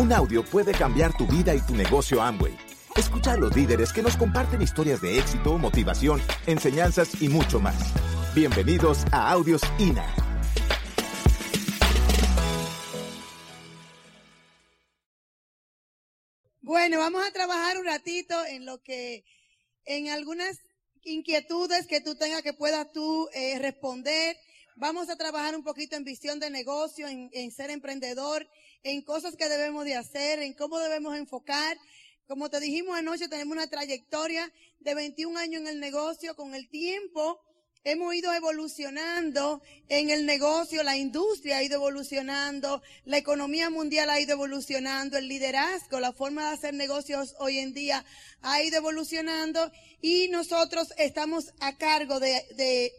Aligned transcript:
Un 0.00 0.14
audio 0.14 0.42
puede 0.42 0.72
cambiar 0.72 1.14
tu 1.14 1.26
vida 1.26 1.54
y 1.54 1.60
tu 1.60 1.74
negocio 1.74 2.22
Amway. 2.22 2.56
Escucha 2.96 3.32
a 3.32 3.36
los 3.36 3.54
líderes 3.54 3.92
que 3.92 4.00
nos 4.00 4.16
comparten 4.16 4.62
historias 4.62 5.02
de 5.02 5.18
éxito, 5.18 5.58
motivación, 5.58 6.22
enseñanzas 6.46 7.20
y 7.20 7.28
mucho 7.28 7.60
más. 7.60 7.76
Bienvenidos 8.34 9.04
a 9.12 9.30
Audios 9.30 9.60
INA. 9.78 10.06
Bueno, 16.62 16.98
vamos 16.98 17.22
a 17.22 17.30
trabajar 17.30 17.76
un 17.76 17.84
ratito 17.84 18.42
en 18.46 18.64
lo 18.64 18.82
que, 18.82 19.26
en 19.84 20.08
algunas 20.08 20.60
inquietudes 21.02 21.86
que 21.86 22.00
tú 22.00 22.14
tengas 22.14 22.40
que 22.40 22.54
puedas 22.54 22.90
tú 22.90 23.28
eh, 23.34 23.58
responder. 23.58 24.34
Vamos 24.80 25.10
a 25.10 25.16
trabajar 25.16 25.54
un 25.54 25.62
poquito 25.62 25.94
en 25.94 26.04
visión 26.04 26.40
de 26.40 26.48
negocio, 26.48 27.06
en, 27.06 27.50
ser 27.52 27.68
emprendedor, 27.68 28.48
en 28.82 29.02
cosas 29.02 29.36
que 29.36 29.46
debemos 29.46 29.84
de 29.84 29.94
hacer, 29.94 30.38
en 30.38 30.54
cómo 30.54 30.78
debemos 30.78 31.18
enfocar. 31.18 31.76
Como 32.26 32.48
te 32.48 32.60
dijimos 32.60 32.96
anoche, 32.96 33.28
tenemos 33.28 33.52
una 33.52 33.68
trayectoria 33.68 34.50
de 34.78 34.94
21 34.94 35.38
años 35.38 35.60
en 35.60 35.68
el 35.68 35.80
negocio. 35.80 36.34
Con 36.34 36.54
el 36.54 36.70
tiempo 36.70 37.42
hemos 37.84 38.14
ido 38.14 38.32
evolucionando 38.32 39.60
en 39.90 40.08
el 40.08 40.24
negocio, 40.24 40.82
la 40.82 40.96
industria 40.96 41.58
ha 41.58 41.62
ido 41.62 41.74
evolucionando, 41.74 42.80
la 43.04 43.18
economía 43.18 43.68
mundial 43.68 44.08
ha 44.08 44.18
ido 44.18 44.32
evolucionando, 44.32 45.18
el 45.18 45.28
liderazgo, 45.28 46.00
la 46.00 46.14
forma 46.14 46.48
de 46.48 46.54
hacer 46.54 46.72
negocios 46.72 47.34
hoy 47.38 47.58
en 47.58 47.74
día 47.74 48.02
ha 48.40 48.62
ido 48.62 48.78
evolucionando 48.78 49.70
y 50.00 50.28
nosotros 50.28 50.94
estamos 50.96 51.52
a 51.60 51.76
cargo 51.76 52.18
de 52.18 52.94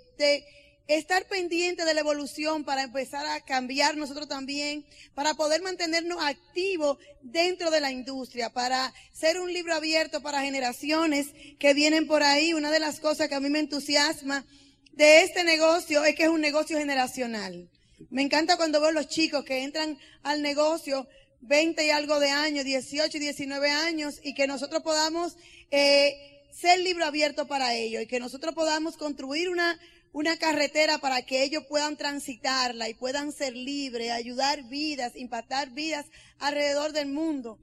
estar 0.87 1.25
pendiente 1.27 1.85
de 1.85 1.93
la 1.93 2.01
evolución 2.01 2.63
para 2.63 2.83
empezar 2.83 3.25
a 3.25 3.41
cambiar 3.41 3.95
nosotros 3.97 4.27
también, 4.27 4.85
para 5.13 5.33
poder 5.33 5.61
mantenernos 5.61 6.17
activos 6.21 6.97
dentro 7.21 7.71
de 7.71 7.81
la 7.81 7.91
industria, 7.91 8.49
para 8.49 8.93
ser 9.13 9.39
un 9.39 9.53
libro 9.53 9.73
abierto 9.73 10.21
para 10.21 10.41
generaciones 10.41 11.27
que 11.59 11.73
vienen 11.73 12.07
por 12.07 12.23
ahí. 12.23 12.53
Una 12.53 12.71
de 12.71 12.79
las 12.79 12.99
cosas 12.99 13.29
que 13.29 13.35
a 13.35 13.39
mí 13.39 13.49
me 13.49 13.59
entusiasma 13.59 14.45
de 14.93 15.23
este 15.23 15.43
negocio 15.43 16.03
es 16.03 16.15
que 16.15 16.23
es 16.23 16.29
un 16.29 16.41
negocio 16.41 16.77
generacional. 16.77 17.69
Me 18.09 18.21
encanta 18.21 18.57
cuando 18.57 18.81
veo 18.81 18.91
los 18.91 19.07
chicos 19.07 19.45
que 19.45 19.63
entran 19.63 19.97
al 20.23 20.41
negocio 20.41 21.07
20 21.41 21.85
y 21.85 21.89
algo 21.89 22.19
de 22.19 22.29
años, 22.29 22.65
18 22.65 23.17
y 23.17 23.19
19 23.19 23.69
años, 23.69 24.19
y 24.23 24.33
que 24.33 24.47
nosotros 24.47 24.83
podamos 24.83 25.37
eh, 25.71 26.13
ser 26.51 26.79
libro 26.79 27.05
abierto 27.05 27.47
para 27.47 27.73
ellos 27.75 28.03
y 28.03 28.07
que 28.07 28.19
nosotros 28.19 28.53
podamos 28.53 28.97
construir 28.97 29.49
una 29.49 29.79
una 30.13 30.37
carretera 30.37 30.97
para 30.97 31.21
que 31.21 31.43
ellos 31.43 31.63
puedan 31.69 31.95
transitarla 31.97 32.89
y 32.89 32.93
puedan 32.93 33.31
ser 33.31 33.55
libres, 33.55 34.11
ayudar 34.11 34.67
vidas, 34.67 35.15
impactar 35.15 35.71
vidas 35.71 36.05
alrededor 36.39 36.91
del 36.91 37.07
mundo. 37.07 37.59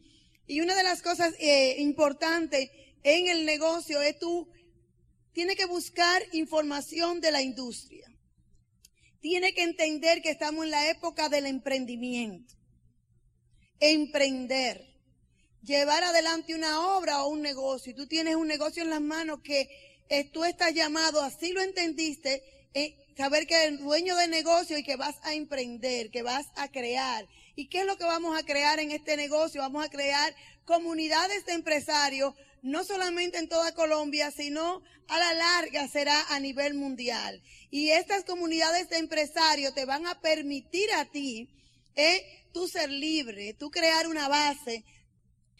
Y 0.46 0.60
una 0.60 0.74
de 0.74 0.82
las 0.82 1.02
cosas 1.02 1.34
eh, 1.38 1.76
importantes 1.78 2.70
en 3.02 3.28
el 3.28 3.44
negocio 3.44 4.00
es 4.00 4.18
tú 4.18 4.48
tienes 5.32 5.56
que 5.56 5.66
buscar 5.66 6.22
información 6.32 7.20
de 7.20 7.30
la 7.30 7.42
industria. 7.42 8.06
Tienes 9.20 9.54
que 9.54 9.62
entender 9.62 10.22
que 10.22 10.30
estamos 10.30 10.64
en 10.64 10.70
la 10.70 10.88
época 10.90 11.28
del 11.28 11.46
emprendimiento. 11.46 12.54
Emprender. 13.78 14.86
Llevar 15.62 16.02
adelante 16.02 16.54
una 16.54 16.96
obra 16.96 17.22
o 17.24 17.28
un 17.28 17.42
negocio. 17.42 17.92
Y 17.92 17.94
tú 17.94 18.06
tienes 18.06 18.36
un 18.36 18.46
negocio 18.46 18.82
en 18.82 18.90
las 18.90 19.00
manos 19.00 19.40
que 19.42 19.68
tú 20.32 20.44
estás 20.44 20.74
llamado, 20.74 21.22
así 21.22 21.52
lo 21.52 21.60
entendiste, 21.60 22.42
eh, 22.74 22.96
saber 23.16 23.46
que 23.46 23.54
eres 23.54 23.80
dueño 23.80 24.16
de 24.16 24.28
negocio 24.28 24.78
y 24.78 24.84
que 24.84 24.96
vas 24.96 25.16
a 25.22 25.34
emprender, 25.34 26.10
que 26.10 26.22
vas 26.22 26.46
a 26.56 26.68
crear. 26.68 27.26
¿Y 27.56 27.68
qué 27.68 27.80
es 27.80 27.86
lo 27.86 27.98
que 27.98 28.04
vamos 28.04 28.38
a 28.38 28.44
crear 28.44 28.78
en 28.78 28.92
este 28.92 29.16
negocio? 29.16 29.60
Vamos 29.60 29.84
a 29.84 29.90
crear 29.90 30.34
comunidades 30.64 31.44
de 31.44 31.54
empresarios, 31.54 32.34
no 32.62 32.84
solamente 32.84 33.38
en 33.38 33.48
toda 33.48 33.74
Colombia, 33.74 34.30
sino 34.30 34.82
a 35.08 35.18
la 35.18 35.34
larga 35.34 35.88
será 35.88 36.26
a 36.28 36.38
nivel 36.38 36.74
mundial. 36.74 37.42
Y 37.70 37.90
estas 37.90 38.24
comunidades 38.24 38.88
de 38.90 38.98
empresarios 38.98 39.74
te 39.74 39.84
van 39.84 40.06
a 40.06 40.20
permitir 40.20 40.92
a 40.92 41.04
ti, 41.06 41.48
eh, 41.96 42.44
tú 42.52 42.68
ser 42.68 42.90
libre, 42.90 43.54
tú 43.54 43.70
crear 43.70 44.06
una 44.06 44.28
base. 44.28 44.84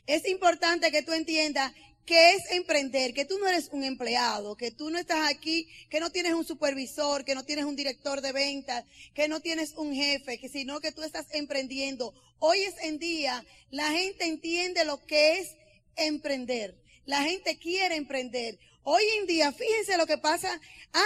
Es 0.06 0.26
importante 0.28 0.92
que 0.92 1.02
tú 1.02 1.12
entiendas 1.12 1.72
que 2.08 2.32
es 2.32 2.52
emprender, 2.52 3.12
que 3.12 3.26
tú 3.26 3.38
no 3.38 3.46
eres 3.46 3.68
un 3.70 3.84
empleado, 3.84 4.56
que 4.56 4.70
tú 4.70 4.88
no 4.88 4.98
estás 4.98 5.28
aquí, 5.28 5.68
que 5.90 6.00
no 6.00 6.10
tienes 6.10 6.32
un 6.32 6.46
supervisor, 6.46 7.22
que 7.22 7.34
no 7.34 7.44
tienes 7.44 7.66
un 7.66 7.76
director 7.76 8.22
de 8.22 8.32
ventas, 8.32 8.86
que 9.12 9.28
no 9.28 9.40
tienes 9.40 9.74
un 9.74 9.92
jefe, 9.94 10.38
que 10.38 10.48
sino 10.48 10.80
que 10.80 10.90
tú 10.90 11.02
estás 11.02 11.26
emprendiendo. 11.32 12.14
Hoy 12.38 12.60
es 12.60 12.76
en 12.80 12.98
día, 12.98 13.44
la 13.68 13.90
gente 13.90 14.24
entiende 14.24 14.86
lo 14.86 15.04
que 15.04 15.40
es 15.40 15.54
emprender. 15.96 16.80
La 17.04 17.24
gente 17.24 17.58
quiere 17.58 17.96
emprender. 17.96 18.58
Hoy 18.84 19.02
en 19.20 19.26
día, 19.26 19.52
fíjense 19.52 19.98
lo 19.98 20.06
que 20.06 20.16
pasa. 20.16 20.58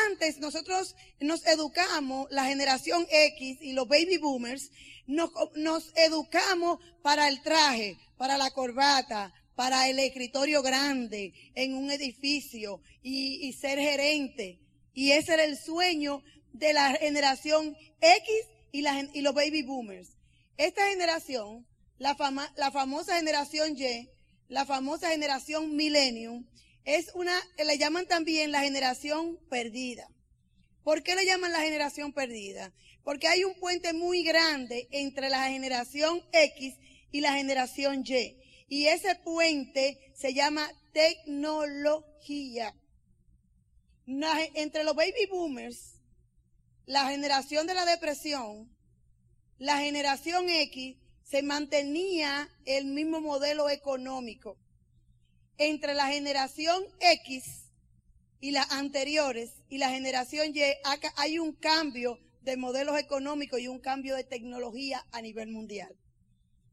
Antes 0.06 0.38
nosotros 0.38 0.94
nos 1.18 1.44
educamos, 1.46 2.28
la 2.30 2.44
generación 2.44 3.08
X 3.10 3.58
y 3.60 3.72
los 3.72 3.88
baby 3.88 4.18
boomers, 4.18 4.70
nos, 5.08 5.32
nos 5.56 5.90
educamos 5.96 6.78
para 7.02 7.26
el 7.26 7.42
traje, 7.42 7.98
para 8.16 8.38
la 8.38 8.52
corbata, 8.52 9.34
para 9.54 9.88
el 9.88 9.98
escritorio 9.98 10.62
grande 10.62 11.32
en 11.54 11.74
un 11.74 11.90
edificio 11.90 12.80
y, 13.02 13.52
ser 13.52 13.78
gerente. 13.78 14.58
Y 14.94 15.12
ese 15.12 15.34
era 15.34 15.44
el 15.44 15.58
sueño 15.58 16.22
de 16.52 16.72
la 16.72 16.92
generación 16.92 17.76
X 18.00 18.34
y, 18.72 18.84
y 19.14 19.20
los 19.20 19.34
baby 19.34 19.62
boomers. 19.62 20.10
Esta 20.56 20.88
generación, 20.88 21.66
la, 21.98 22.16
la 22.56 22.70
famosa 22.70 23.16
generación 23.16 23.76
Y, 23.76 24.08
la 24.48 24.66
famosa 24.66 25.10
generación 25.10 25.74
millennium, 25.76 26.46
es 26.84 27.10
una, 27.14 27.32
le 27.64 27.78
llaman 27.78 28.06
también 28.06 28.50
la 28.50 28.60
generación 28.60 29.38
perdida. 29.48 30.08
¿Por 30.84 31.02
qué 31.02 31.14
le 31.14 31.24
llaman 31.24 31.52
la 31.52 31.60
generación 31.60 32.12
perdida? 32.12 32.72
Porque 33.04 33.28
hay 33.28 33.44
un 33.44 33.54
puente 33.54 33.92
muy 33.92 34.24
grande 34.24 34.88
entre 34.90 35.30
la 35.30 35.48
generación 35.48 36.22
X 36.32 36.74
y 37.12 37.20
la 37.20 37.34
generación 37.34 38.02
Y. 38.04 38.36
Y 38.72 38.86
ese 38.86 39.16
puente 39.16 39.98
se 40.14 40.32
llama 40.32 40.66
tecnología. 40.94 42.74
Entre 44.06 44.82
los 44.82 44.96
baby 44.96 45.26
boomers, 45.30 46.00
la 46.86 47.06
generación 47.10 47.66
de 47.66 47.74
la 47.74 47.84
depresión, 47.84 48.74
la 49.58 49.80
generación 49.80 50.48
X, 50.48 50.96
se 51.22 51.42
mantenía 51.42 52.48
el 52.64 52.86
mismo 52.86 53.20
modelo 53.20 53.68
económico. 53.68 54.56
Entre 55.58 55.92
la 55.92 56.06
generación 56.06 56.82
X 56.98 57.44
y 58.40 58.52
las 58.52 58.70
anteriores 58.70 59.50
y 59.68 59.76
la 59.76 59.90
generación 59.90 60.56
Y 60.56 60.62
hay 61.16 61.38
un 61.38 61.52
cambio 61.52 62.18
de 62.40 62.56
modelos 62.56 62.98
económicos 62.98 63.60
y 63.60 63.68
un 63.68 63.80
cambio 63.80 64.16
de 64.16 64.24
tecnología 64.24 65.04
a 65.12 65.20
nivel 65.20 65.48
mundial 65.50 65.94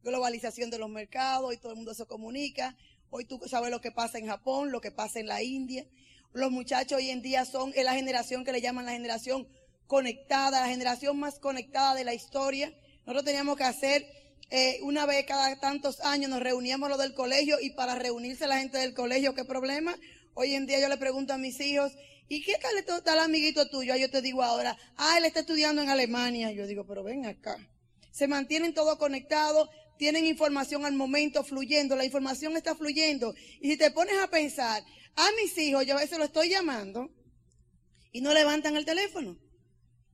globalización 0.03 0.69
de 0.69 0.79
los 0.79 0.89
mercados, 0.89 1.53
y 1.53 1.57
todo 1.57 1.71
el 1.71 1.77
mundo 1.77 1.93
se 1.93 2.05
comunica. 2.05 2.75
Hoy 3.09 3.25
tú 3.25 3.39
sabes 3.47 3.71
lo 3.71 3.81
que 3.81 3.91
pasa 3.91 4.17
en 4.17 4.27
Japón, 4.27 4.71
lo 4.71 4.81
que 4.81 4.91
pasa 4.91 5.19
en 5.19 5.27
la 5.27 5.41
India. 5.41 5.85
Los 6.33 6.51
muchachos 6.51 6.97
hoy 6.97 7.09
en 7.09 7.21
día 7.21 7.45
son 7.45 7.73
es 7.75 7.83
la 7.83 7.95
generación 7.95 8.45
que 8.45 8.51
le 8.51 8.61
llaman 8.61 8.85
la 8.85 8.91
generación 8.91 9.47
conectada, 9.87 10.61
la 10.61 10.67
generación 10.67 11.17
más 11.17 11.39
conectada 11.39 11.95
de 11.95 12.03
la 12.03 12.13
historia. 12.13 12.71
Nosotros 13.05 13.25
teníamos 13.25 13.57
que 13.57 13.63
hacer 13.63 14.05
eh, 14.51 14.79
una 14.83 15.05
vez 15.05 15.25
cada 15.25 15.59
tantos 15.59 15.99
años, 16.01 16.29
nos 16.29 16.39
reuníamos 16.39 16.89
los 16.89 16.99
del 16.99 17.13
colegio 17.13 17.57
y 17.59 17.71
para 17.71 17.95
reunirse 17.95 18.47
la 18.47 18.59
gente 18.59 18.77
del 18.77 18.93
colegio, 18.93 19.33
¿qué 19.33 19.45
problema? 19.45 19.95
Hoy 20.33 20.55
en 20.55 20.65
día 20.65 20.79
yo 20.79 20.89
le 20.89 20.97
pregunto 20.97 21.33
a 21.33 21.37
mis 21.37 21.59
hijos, 21.59 21.91
¿y 22.27 22.43
qué 22.43 22.57
tal 22.61 22.77
está 22.77 23.13
el 23.13 23.19
amiguito 23.19 23.69
tuyo? 23.69 23.95
Yo 23.95 24.09
te 24.09 24.21
digo 24.21 24.43
ahora, 24.43 24.77
ah, 24.97 25.17
él 25.17 25.25
está 25.25 25.41
estudiando 25.41 25.81
en 25.81 25.89
Alemania. 25.89 26.51
Yo 26.51 26.65
digo, 26.65 26.85
pero 26.85 27.03
ven 27.03 27.25
acá. 27.25 27.57
Se 28.11 28.27
mantienen 28.27 28.73
todos 28.73 28.97
conectados, 28.97 29.69
tienen 29.99 30.25
información 30.25 30.85
al 30.85 30.93
momento 30.93 31.43
fluyendo, 31.43 31.93
la 31.97 32.05
información 32.05 32.55
está 32.55 32.73
fluyendo. 32.73 33.35
Y 33.59 33.71
si 33.71 33.77
te 33.77 33.91
pones 33.91 34.17
a 34.17 34.29
pensar, 34.29 34.81
a 35.17 35.29
mis 35.33 35.55
hijos, 35.57 35.85
yo 35.85 35.97
a 35.97 35.99
veces 35.99 36.17
lo 36.17 36.23
estoy 36.23 36.47
llamando 36.47 37.11
y 38.13 38.21
no 38.21 38.33
levantan 38.33 38.77
el 38.77 38.85
teléfono. 38.85 39.37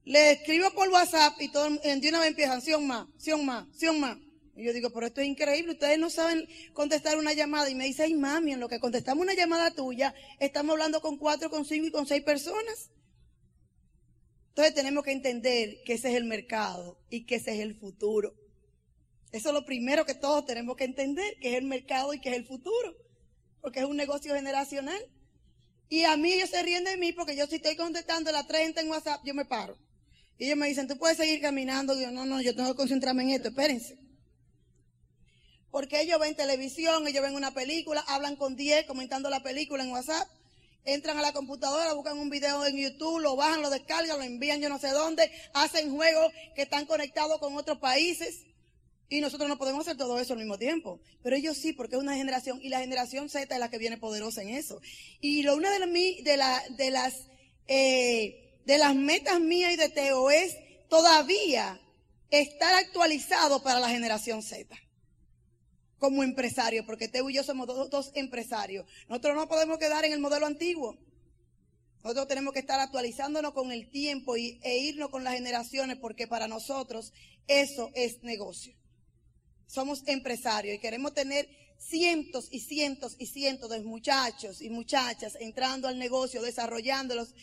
Le 0.03 0.31
escribo 0.31 0.71
por 0.71 0.89
WhatsApp 0.89 1.39
y 1.39 1.51
todo, 1.51 1.69
de 1.69 2.09
una 2.09 2.19
vez 2.19 2.29
empiezan, 2.29 2.63
sion 2.63 2.87
más, 2.87 3.07
sion 3.19 3.45
más, 3.45 3.67
sion 3.77 3.99
más. 3.99 4.17
Y 4.55 4.65
yo 4.65 4.73
digo, 4.73 4.89
pero 4.89 5.05
esto 5.05 5.21
es 5.21 5.27
increíble, 5.27 5.73
ustedes 5.73 5.99
no 5.99 6.09
saben 6.09 6.47
contestar 6.73 7.19
una 7.19 7.33
llamada. 7.33 7.69
Y 7.69 7.75
me 7.75 7.85
dice, 7.85 8.03
ay 8.03 8.15
mami, 8.15 8.53
en 8.53 8.59
lo 8.59 8.67
que 8.67 8.79
contestamos 8.79 9.21
una 9.21 9.35
llamada 9.35 9.69
tuya, 9.69 10.15
estamos 10.39 10.73
hablando 10.73 10.99
con 10.99 11.17
cuatro, 11.19 11.51
con 11.51 11.63
cinco 11.63 11.85
y 11.85 11.91
con 11.91 12.07
seis 12.07 12.23
personas. 12.23 12.89
Entonces 14.49 14.73
tenemos 14.73 15.03
que 15.03 15.11
entender 15.11 15.77
que 15.85 15.93
ese 15.93 16.09
es 16.09 16.15
el 16.15 16.23
mercado 16.23 16.97
y 17.11 17.27
que 17.27 17.35
ese 17.35 17.53
es 17.53 17.59
el 17.59 17.75
futuro. 17.75 18.33
Eso 19.31 19.49
es 19.49 19.53
lo 19.53 19.65
primero 19.65 20.05
que 20.05 20.13
todos 20.15 20.45
tenemos 20.45 20.75
que 20.77 20.85
entender, 20.85 21.37
que 21.39 21.51
es 21.51 21.55
el 21.55 21.65
mercado 21.65 22.13
y 22.13 22.19
que 22.19 22.29
es 22.29 22.35
el 22.35 22.45
futuro, 22.45 22.95
porque 23.61 23.79
es 23.79 23.85
un 23.85 23.97
negocio 23.97 24.33
generacional. 24.33 25.01
Y 25.89 26.03
a 26.03 26.17
mí 26.17 26.33
ellos 26.33 26.49
se 26.49 26.63
ríen 26.63 26.83
de 26.83 26.97
mí 26.97 27.11
porque 27.11 27.35
yo 27.35 27.45
si 27.47 27.55
estoy 27.55 27.75
contestando 27.75 28.29
a 28.29 28.33
la 28.33 28.47
30 28.47 28.81
en 28.81 28.89
WhatsApp, 28.89 29.21
yo 29.23 29.33
me 29.33 29.45
paro. 29.45 29.77
Y 30.37 30.45
ellos 30.45 30.57
me 30.57 30.67
dicen, 30.67 30.87
tú 30.87 30.97
puedes 30.97 31.17
seguir 31.17 31.41
caminando. 31.41 31.99
Yo, 31.99 32.11
no, 32.11 32.25
no, 32.25 32.41
yo 32.41 32.55
tengo 32.55 32.69
que 32.71 32.77
concentrarme 32.77 33.23
en 33.23 33.29
esto, 33.31 33.49
espérense. 33.49 33.97
porque 35.71 36.01
ellos 36.01 36.19
ven 36.19 36.35
televisión, 36.35 37.05
ellos 37.05 37.21
ven 37.21 37.35
una 37.35 37.53
película, 37.53 38.01
hablan 38.07 38.37
con 38.37 38.55
10 38.55 38.85
comentando 38.85 39.29
la 39.29 39.43
película 39.43 39.83
en 39.83 39.91
WhatsApp, 39.91 40.25
entran 40.85 41.17
a 41.17 41.21
la 41.21 41.33
computadora, 41.33 41.91
buscan 41.93 42.17
un 42.17 42.29
video 42.29 42.65
en 42.65 42.77
YouTube, 42.77 43.19
lo 43.19 43.35
bajan, 43.35 43.61
lo 43.61 43.69
descargan, 43.69 44.17
lo 44.17 44.23
envían 44.23 44.61
yo 44.61 44.69
no 44.69 44.79
sé 44.79 44.89
dónde, 44.91 45.29
hacen 45.53 45.93
juegos 45.93 46.31
que 46.55 46.61
están 46.61 46.85
conectados 46.85 47.39
con 47.39 47.57
otros 47.57 47.79
países. 47.79 48.45
Y 49.07 49.21
nosotros 49.21 49.47
no 49.47 49.57
podemos 49.57 49.81
hacer 49.81 49.97
todo 49.97 50.19
eso 50.19 50.33
al 50.33 50.39
mismo 50.39 50.57
tiempo. 50.57 50.99
Pero 51.21 51.35
ellos 51.35 51.57
sí, 51.57 51.73
porque 51.73 51.95
es 51.95 52.01
una 52.01 52.15
generación, 52.15 52.59
y 52.61 52.69
la 52.69 52.79
generación 52.79 53.29
Z 53.29 53.53
es 53.53 53.59
la 53.59 53.69
que 53.69 53.77
viene 53.77 53.97
poderosa 53.97 54.41
en 54.41 54.49
eso. 54.49 54.81
Y 55.21 55.43
lo, 55.43 55.55
una 55.55 55.71
de, 55.71 55.79
la, 56.37 56.63
de, 56.71 56.91
las, 56.91 57.13
eh, 57.67 58.59
de 58.65 58.77
las 58.77 58.95
metas 58.95 59.39
mías 59.39 59.73
y 59.73 59.77
de 59.77 59.89
Teo 59.89 60.31
es 60.31 60.55
todavía 60.89 61.79
estar 62.31 62.73
actualizado 62.73 63.61
para 63.61 63.79
la 63.79 63.89
generación 63.89 64.41
Z. 64.41 64.75
Como 65.99 66.23
empresario, 66.23 66.85
porque 66.85 67.07
Teo 67.07 67.29
y 67.29 67.35
yo 67.35 67.43
somos 67.43 67.67
dos, 67.67 68.11
empresarios. 68.15 68.87
Nosotros 69.07 69.35
no 69.35 69.47
podemos 69.47 69.77
quedar 69.77 70.03
en 70.05 70.13
el 70.13 70.19
modelo 70.19 70.47
antiguo. 70.47 70.97
Nosotros 72.03 72.27
tenemos 72.27 72.53
que 72.53 72.59
estar 72.59 72.79
actualizándonos 72.79 73.53
con 73.53 73.71
el 73.71 73.89
tiempo 73.89 74.35
y, 74.35 74.59
e 74.63 74.77
irnos 74.77 75.09
con 75.09 75.23
las 75.23 75.35
generaciones, 75.35 75.97
porque 75.97 76.27
para 76.27 76.47
nosotros 76.47 77.13
eso 77.47 77.91
es 77.93 78.21
negocio 78.23 78.75
somos 79.67 80.03
empresarios 80.07 80.75
y 80.75 80.79
queremos 80.79 81.13
tener 81.13 81.47
cientos 81.77 82.47
y 82.51 82.61
cientos 82.61 83.15
y 83.19 83.27
cientos 83.27 83.69
de 83.69 83.81
muchachos 83.81 84.61
y 84.61 84.69
muchachas 84.69 85.37
entrando 85.39 85.87
al 85.87 85.99
negocio, 85.99 86.41
desarrollándolos 86.41 87.33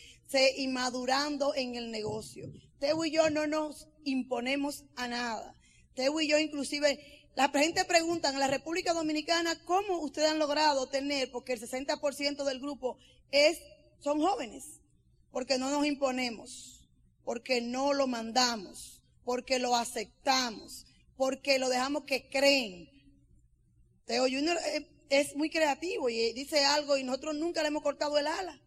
y 0.57 0.67
madurando 0.67 1.53
en 1.55 1.75
el 1.75 1.91
negocio. 1.91 2.51
Teo 2.79 3.05
y 3.05 3.11
yo 3.11 3.29
no 3.29 3.45
nos 3.47 3.87
imponemos 4.03 4.83
a 4.95 5.07
nada. 5.07 5.55
Teo 5.95 6.19
y 6.19 6.27
yo 6.27 6.39
inclusive, 6.39 7.29
la 7.35 7.49
gente 7.49 7.85
pregunta 7.85 8.29
en 8.29 8.39
la 8.39 8.47
República 8.47 8.93
Dominicana 8.93 9.63
cómo 9.65 9.99
ustedes 9.99 10.31
han 10.31 10.39
logrado 10.39 10.87
tener, 10.87 11.31
porque 11.31 11.53
el 11.53 11.61
60% 11.61 12.43
del 12.43 12.59
grupo 12.59 12.97
es, 13.31 13.59
son 13.99 14.19
jóvenes, 14.21 14.81
porque 15.31 15.57
no 15.57 15.69
nos 15.69 15.85
imponemos, 15.85 16.89
porque 17.23 17.61
no 17.61 17.93
lo 17.93 18.07
mandamos, 18.07 19.01
porque 19.23 19.59
lo 19.59 19.75
aceptamos 19.75 20.85
porque 21.17 21.59
lo 21.59 21.69
dejamos 21.69 22.03
que 22.03 22.29
creen. 22.29 22.89
Teo 24.05 24.23
Junior 24.23 24.57
eh, 24.73 24.87
es 25.09 25.35
muy 25.35 25.49
creativo 25.49 26.09
y 26.09 26.33
dice 26.33 26.63
algo 26.65 26.97
y 26.97 27.03
nosotros 27.03 27.35
nunca 27.35 27.61
le 27.61 27.69
hemos 27.69 27.83
cortado 27.83 28.17
el 28.17 28.27
ala. 28.27 28.59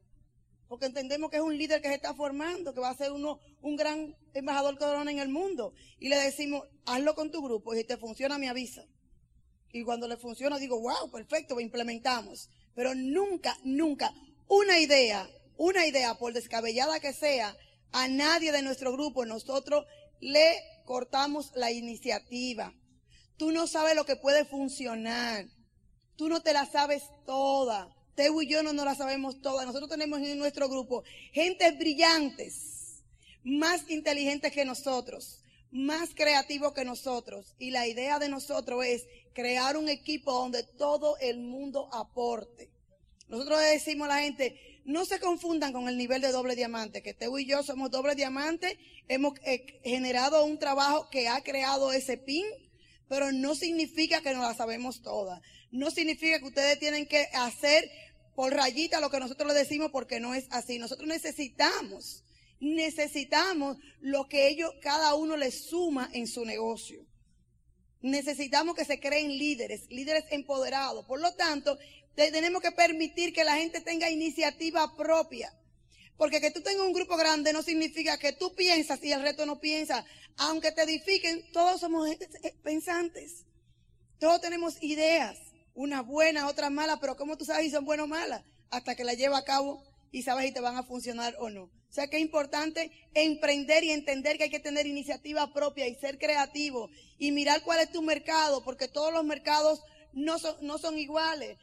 Porque 0.69 0.87
entendemos 0.87 1.31
que 1.31 1.37
es 1.37 1.43
un 1.43 1.56
líder 1.56 1.81
que 1.81 1.88
se 1.88 1.94
está 1.94 2.14
formando, 2.14 2.75
que 2.75 2.81
va 2.81 2.90
a 2.90 2.96
ser 2.96 3.12
uno, 3.12 3.38
un 3.60 3.76
gran 3.76 4.16
embajador 4.34 4.78
corona 4.78 5.10
en 5.10 5.20
el 5.20 5.28
mundo. 5.28 5.75
Y 6.00 6.08
le 6.08 6.16
decimos, 6.16 6.64
hazlo 6.87 7.14
con 7.14 7.31
tu 7.31 7.43
grupo 7.43 7.75
y 7.75 7.78
si 7.78 7.84
te 7.84 7.96
funciona 7.96 8.38
me 8.38 8.48
avisa. 8.48 8.84
Y 9.72 9.84
cuando 9.84 10.08
le 10.08 10.16
funciona 10.16 10.58
digo, 10.58 10.81
wow, 10.81 11.10
perfecto, 11.10 11.60
implementamos. 11.60 12.50
Pero 12.75 12.94
nunca, 12.94 13.56
nunca, 13.62 14.12
una 14.48 14.78
idea, 14.78 15.28
una 15.56 15.87
idea, 15.87 16.14
por 16.19 16.32
descabellada 16.32 16.98
que 16.98 17.12
sea, 17.12 17.56
a 17.93 18.08
nadie 18.08 18.52
de 18.52 18.62
nuestro 18.62 18.93
grupo, 18.93 19.25
nosotros 19.25 19.87
le 20.20 20.56
cortamos 20.84 21.52
la 21.54 21.70
iniciativa. 21.70 22.72
Tú 23.36 23.52
no 23.52 23.66
sabes 23.66 23.94
lo 23.94 24.06
que 24.06 24.16
puede 24.16 24.44
funcionar. 24.44 25.46
Tú 26.16 26.28
no 26.28 26.40
te 26.40 26.52
la 26.52 26.64
sabes 26.66 27.02
toda. 27.26 27.94
Teo 28.14 28.40
y 28.40 28.48
yo 28.48 28.62
no 28.62 28.72
nos 28.72 28.86
la 28.86 28.94
sabemos 28.94 29.42
toda. 29.42 29.66
Nosotros 29.66 29.90
tenemos 29.90 30.20
en 30.20 30.38
nuestro 30.38 30.68
grupo 30.68 31.04
gente 31.32 31.70
brillantes, 31.72 33.02
más 33.44 33.90
inteligentes 33.90 34.52
que 34.52 34.64
nosotros, 34.64 35.42
más 35.70 36.14
creativos 36.14 36.72
que 36.72 36.86
nosotros. 36.86 37.54
Y 37.58 37.70
la 37.70 37.86
idea 37.86 38.19
de 38.19 38.30
nosotros 38.30 38.84
es 38.86 39.04
crear 39.34 39.76
un 39.76 39.90
equipo 39.90 40.32
donde 40.32 40.62
todo 40.62 41.19
el 41.19 41.38
mundo 41.40 41.90
aporte. 41.92 42.70
Nosotros 43.28 43.60
decimos 43.60 44.06
a 44.06 44.14
la 44.14 44.22
gente, 44.22 44.75
no 44.86 45.04
se 45.04 45.18
confundan 45.18 45.72
con 45.72 45.88
el 45.88 45.98
nivel 45.98 46.22
de 46.22 46.30
doble 46.30 46.54
diamante, 46.54 47.02
que 47.02 47.12
Teo 47.12 47.38
y 47.38 47.44
yo 47.44 47.62
somos 47.64 47.90
doble 47.90 48.14
diamante, 48.14 48.78
hemos 49.08 49.34
eh, 49.44 49.80
generado 49.82 50.44
un 50.44 50.58
trabajo 50.58 51.10
que 51.10 51.28
ha 51.28 51.42
creado 51.42 51.92
ese 51.92 52.16
PIN, 52.16 52.46
pero 53.08 53.32
no 53.32 53.56
significa 53.56 54.20
que 54.20 54.32
nos 54.32 54.42
la 54.42 54.54
sabemos 54.54 55.02
todas. 55.02 55.40
No 55.72 55.90
significa 55.90 56.38
que 56.38 56.46
ustedes 56.46 56.78
tienen 56.78 57.06
que 57.06 57.26
hacer 57.34 57.90
por 58.36 58.54
rayita 58.54 59.00
lo 59.00 59.10
que 59.10 59.18
nosotros 59.18 59.52
les 59.52 59.68
decimos 59.68 59.90
porque 59.90 60.20
no 60.20 60.34
es 60.34 60.46
así. 60.50 60.78
Nosotros 60.78 61.08
necesitamos, 61.08 62.24
necesitamos 62.60 63.78
lo 64.00 64.28
que 64.28 64.48
ellos, 64.48 64.70
cada 64.80 65.14
uno 65.14 65.36
les 65.36 65.68
suma 65.68 66.08
en 66.12 66.28
su 66.28 66.44
negocio. 66.44 67.04
Necesitamos 68.02 68.76
que 68.76 68.84
se 68.84 69.00
creen 69.00 69.36
líderes, 69.36 69.86
líderes 69.90 70.26
empoderados. 70.30 71.04
Por 71.06 71.20
lo 71.20 71.34
tanto, 71.34 71.76
tenemos 72.16 72.62
que 72.62 72.72
permitir 72.72 73.32
que 73.32 73.44
la 73.44 73.56
gente 73.56 73.80
tenga 73.80 74.10
iniciativa 74.10 74.96
propia. 74.96 75.52
Porque 76.16 76.40
que 76.40 76.50
tú 76.50 76.62
tengas 76.62 76.86
un 76.86 76.94
grupo 76.94 77.16
grande 77.16 77.52
no 77.52 77.62
significa 77.62 78.18
que 78.18 78.32
tú 78.32 78.54
piensas 78.54 79.02
y 79.04 79.12
el 79.12 79.22
resto 79.22 79.44
no 79.44 79.60
piensa. 79.60 80.04
Aunque 80.38 80.72
te 80.72 80.82
edifiquen, 80.82 81.44
todos 81.52 81.80
somos 81.80 82.08
pensantes. 82.62 83.44
Todos 84.18 84.40
tenemos 84.40 84.82
ideas. 84.82 85.36
Una 85.74 86.00
buena, 86.00 86.48
otra 86.48 86.70
mala, 86.70 86.98
pero 87.00 87.16
¿cómo 87.16 87.36
tú 87.36 87.44
sabes 87.44 87.66
si 87.66 87.70
son 87.70 87.84
buenas 87.84 88.04
o 88.04 88.08
malas? 88.08 88.42
Hasta 88.70 88.94
que 88.94 89.04
la 89.04 89.12
lleva 89.12 89.36
a 89.36 89.44
cabo 89.44 89.84
y 90.10 90.22
sabes 90.22 90.46
si 90.46 90.52
te 90.52 90.60
van 90.60 90.76
a 90.76 90.84
funcionar 90.84 91.36
o 91.38 91.50
no. 91.50 91.64
O 91.64 91.92
sea 91.96 92.08
que 92.08 92.16
es 92.16 92.22
importante 92.22 92.90
emprender 93.12 93.84
y 93.84 93.90
entender 93.90 94.38
que 94.38 94.44
hay 94.44 94.50
que 94.50 94.60
tener 94.60 94.86
iniciativa 94.86 95.52
propia 95.52 95.86
y 95.86 95.94
ser 95.96 96.19
creativo 96.19 96.88
y 97.19 97.30
mirar 97.32 97.62
cuál 97.62 97.80
es 97.80 97.92
tu 97.92 98.00
mercado, 98.00 98.64
porque 98.64 98.88
todos 98.88 99.12
los 99.12 99.24
mercados 99.24 99.82
no 100.14 100.38
son, 100.38 100.56
no 100.62 100.78
son 100.78 100.98
iguales 100.98 101.58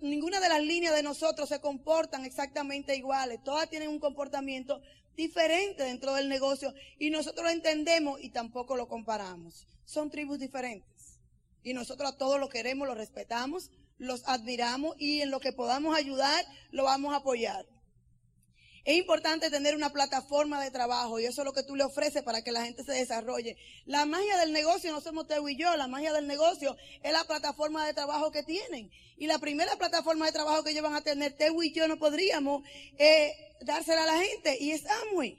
ninguna 0.00 0.40
de 0.40 0.48
las 0.48 0.62
líneas 0.62 0.94
de 0.94 1.02
nosotros 1.02 1.48
se 1.48 1.60
comportan 1.60 2.24
exactamente 2.24 2.96
iguales. 2.96 3.42
Todas 3.42 3.70
tienen 3.70 3.88
un 3.88 3.98
comportamiento 3.98 4.82
diferente 5.16 5.82
dentro 5.82 6.14
del 6.14 6.28
negocio 6.28 6.74
y 6.98 7.10
nosotros 7.10 7.44
lo 7.44 7.50
entendemos 7.50 8.20
y 8.22 8.30
tampoco 8.30 8.76
lo 8.76 8.86
comparamos. 8.86 9.66
Son 9.84 10.10
tribus 10.10 10.38
diferentes. 10.38 11.20
Y 11.62 11.72
nosotros 11.72 12.12
a 12.12 12.16
todos 12.16 12.38
lo 12.38 12.48
queremos, 12.48 12.86
lo 12.86 12.94
respetamos, 12.94 13.70
los 13.98 14.28
admiramos 14.28 14.94
y 14.98 15.22
en 15.22 15.30
lo 15.30 15.40
que 15.40 15.52
podamos 15.52 15.96
ayudar, 15.96 16.44
lo 16.70 16.84
vamos 16.84 17.14
a 17.14 17.18
apoyar. 17.18 17.66
Es 18.86 18.96
importante 18.96 19.50
tener 19.50 19.74
una 19.74 19.90
plataforma 19.90 20.62
de 20.62 20.70
trabajo 20.70 21.18
y 21.18 21.24
eso 21.24 21.42
es 21.42 21.44
lo 21.44 21.52
que 21.52 21.64
tú 21.64 21.74
le 21.74 21.82
ofreces 21.82 22.22
para 22.22 22.42
que 22.42 22.52
la 22.52 22.64
gente 22.64 22.84
se 22.84 22.92
desarrolle. 22.92 23.56
La 23.84 24.06
magia 24.06 24.36
del 24.38 24.52
negocio 24.52 24.92
no 24.92 25.00
somos 25.00 25.26
Teo 25.26 25.48
y 25.48 25.56
yo, 25.56 25.76
la 25.76 25.88
magia 25.88 26.12
del 26.12 26.28
negocio 26.28 26.76
es 27.02 27.12
la 27.12 27.24
plataforma 27.24 27.84
de 27.84 27.94
trabajo 27.94 28.30
que 28.30 28.44
tienen. 28.44 28.88
Y 29.16 29.26
la 29.26 29.40
primera 29.40 29.74
plataforma 29.74 30.26
de 30.26 30.30
trabajo 30.30 30.62
que 30.62 30.70
ellos 30.70 30.84
van 30.84 30.94
a 30.94 31.00
tener, 31.00 31.36
Teo 31.36 31.60
y 31.64 31.72
yo 31.72 31.88
no 31.88 31.98
podríamos 31.98 32.62
eh, 32.96 33.32
dársela 33.60 34.04
a 34.04 34.06
la 34.06 34.20
gente 34.20 34.56
y 34.60 34.70
es 34.70 34.84
Amway. 34.86 35.36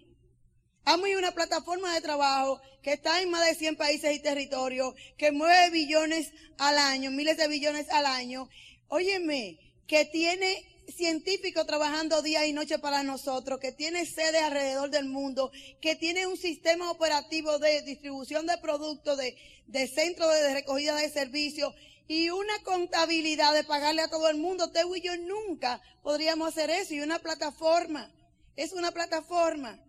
Amway 0.83 1.13
es 1.13 1.17
una 1.17 1.31
plataforma 1.31 1.95
de 1.95 2.01
trabajo 2.01 2.59
que 2.83 2.91
está 2.91 3.21
en 3.21 3.29
más 3.29 3.45
de 3.45 3.55
100 3.55 3.77
países 3.77 4.13
y 4.13 4.19
territorios, 4.19 4.93
que 5.17 5.31
mueve 5.31 5.69
billones 5.69 6.33
al 6.57 6.77
año, 6.77 7.11
miles 7.11 7.37
de 7.37 7.47
billones 7.47 7.89
al 7.91 8.07
año. 8.07 8.49
Óyeme, 8.89 9.57
que 9.87 10.03
tiene 10.03 10.65
científico 10.87 11.65
trabajando 11.65 12.21
día 12.21 12.45
y 12.45 12.53
noche 12.53 12.79
para 12.79 13.03
nosotros, 13.03 13.59
que 13.59 13.71
tiene 13.71 14.05
sede 14.05 14.39
alrededor 14.39 14.89
del 14.89 15.05
mundo, 15.05 15.51
que 15.81 15.95
tiene 15.95 16.27
un 16.27 16.37
sistema 16.37 16.91
operativo 16.91 17.59
de 17.59 17.81
distribución 17.81 18.45
de 18.47 18.57
productos, 18.57 19.17
de, 19.17 19.37
de 19.67 19.87
centro 19.87 20.27
de 20.27 20.53
recogida 20.53 20.95
de 20.95 21.09
servicios 21.09 21.73
y 22.07 22.29
una 22.29 22.63
contabilidad 22.63 23.53
de 23.53 23.63
pagarle 23.63 24.01
a 24.01 24.09
todo 24.09 24.29
el 24.29 24.37
mundo. 24.37 24.71
Teo 24.71 24.95
y 24.95 25.01
yo 25.01 25.17
nunca 25.17 25.81
podríamos 26.03 26.49
hacer 26.49 26.69
eso. 26.69 26.93
Y 26.93 27.01
una 27.01 27.19
plataforma, 27.19 28.11
es 28.55 28.71
una 28.73 28.91
plataforma 28.91 29.83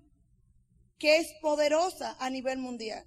que 0.99 1.19
es 1.19 1.33
poderosa 1.41 2.17
a 2.19 2.29
nivel 2.29 2.59
mundial. 2.59 3.07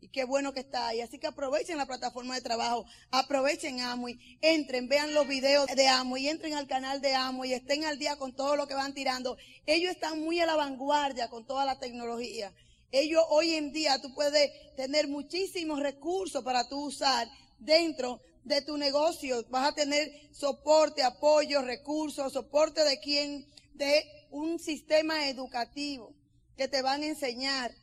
Y 0.00 0.08
qué 0.08 0.24
bueno 0.24 0.52
que 0.52 0.60
está 0.60 0.88
ahí. 0.88 1.00
Así 1.00 1.18
que 1.18 1.26
aprovechen 1.26 1.78
la 1.78 1.86
plataforma 1.86 2.34
de 2.34 2.40
trabajo, 2.40 2.84
aprovechen 3.10 3.80
Amway, 3.80 4.38
entren, 4.40 4.88
vean 4.88 5.14
los 5.14 5.26
videos 5.26 5.66
de 5.74 5.88
Amway, 5.88 6.28
entren 6.28 6.54
al 6.54 6.66
canal 6.66 7.00
de 7.00 7.14
Amway, 7.14 7.54
estén 7.54 7.84
al 7.84 7.98
día 7.98 8.16
con 8.16 8.34
todo 8.34 8.56
lo 8.56 8.66
que 8.66 8.74
van 8.74 8.94
tirando. 8.94 9.36
Ellos 9.64 9.90
están 9.90 10.20
muy 10.20 10.40
a 10.40 10.46
la 10.46 10.56
vanguardia 10.56 11.28
con 11.28 11.46
toda 11.46 11.64
la 11.64 11.78
tecnología. 11.78 12.52
Ellos 12.92 13.22
hoy 13.30 13.54
en 13.54 13.72
día 13.72 14.00
tú 14.00 14.14
puedes 14.14 14.50
tener 14.76 15.08
muchísimos 15.08 15.80
recursos 15.80 16.44
para 16.44 16.68
tú 16.68 16.86
usar 16.86 17.28
dentro 17.58 18.20
de 18.44 18.62
tu 18.62 18.76
negocio. 18.76 19.44
Vas 19.48 19.70
a 19.70 19.74
tener 19.74 20.10
soporte, 20.32 21.02
apoyo, 21.02 21.62
recursos, 21.62 22.32
soporte 22.32 22.84
de 22.84 23.00
quien, 23.00 23.46
de 23.74 24.04
un 24.30 24.58
sistema 24.58 25.28
educativo 25.28 26.14
que 26.56 26.68
te 26.68 26.82
van 26.82 27.02
a 27.02 27.06
enseñar 27.06 27.74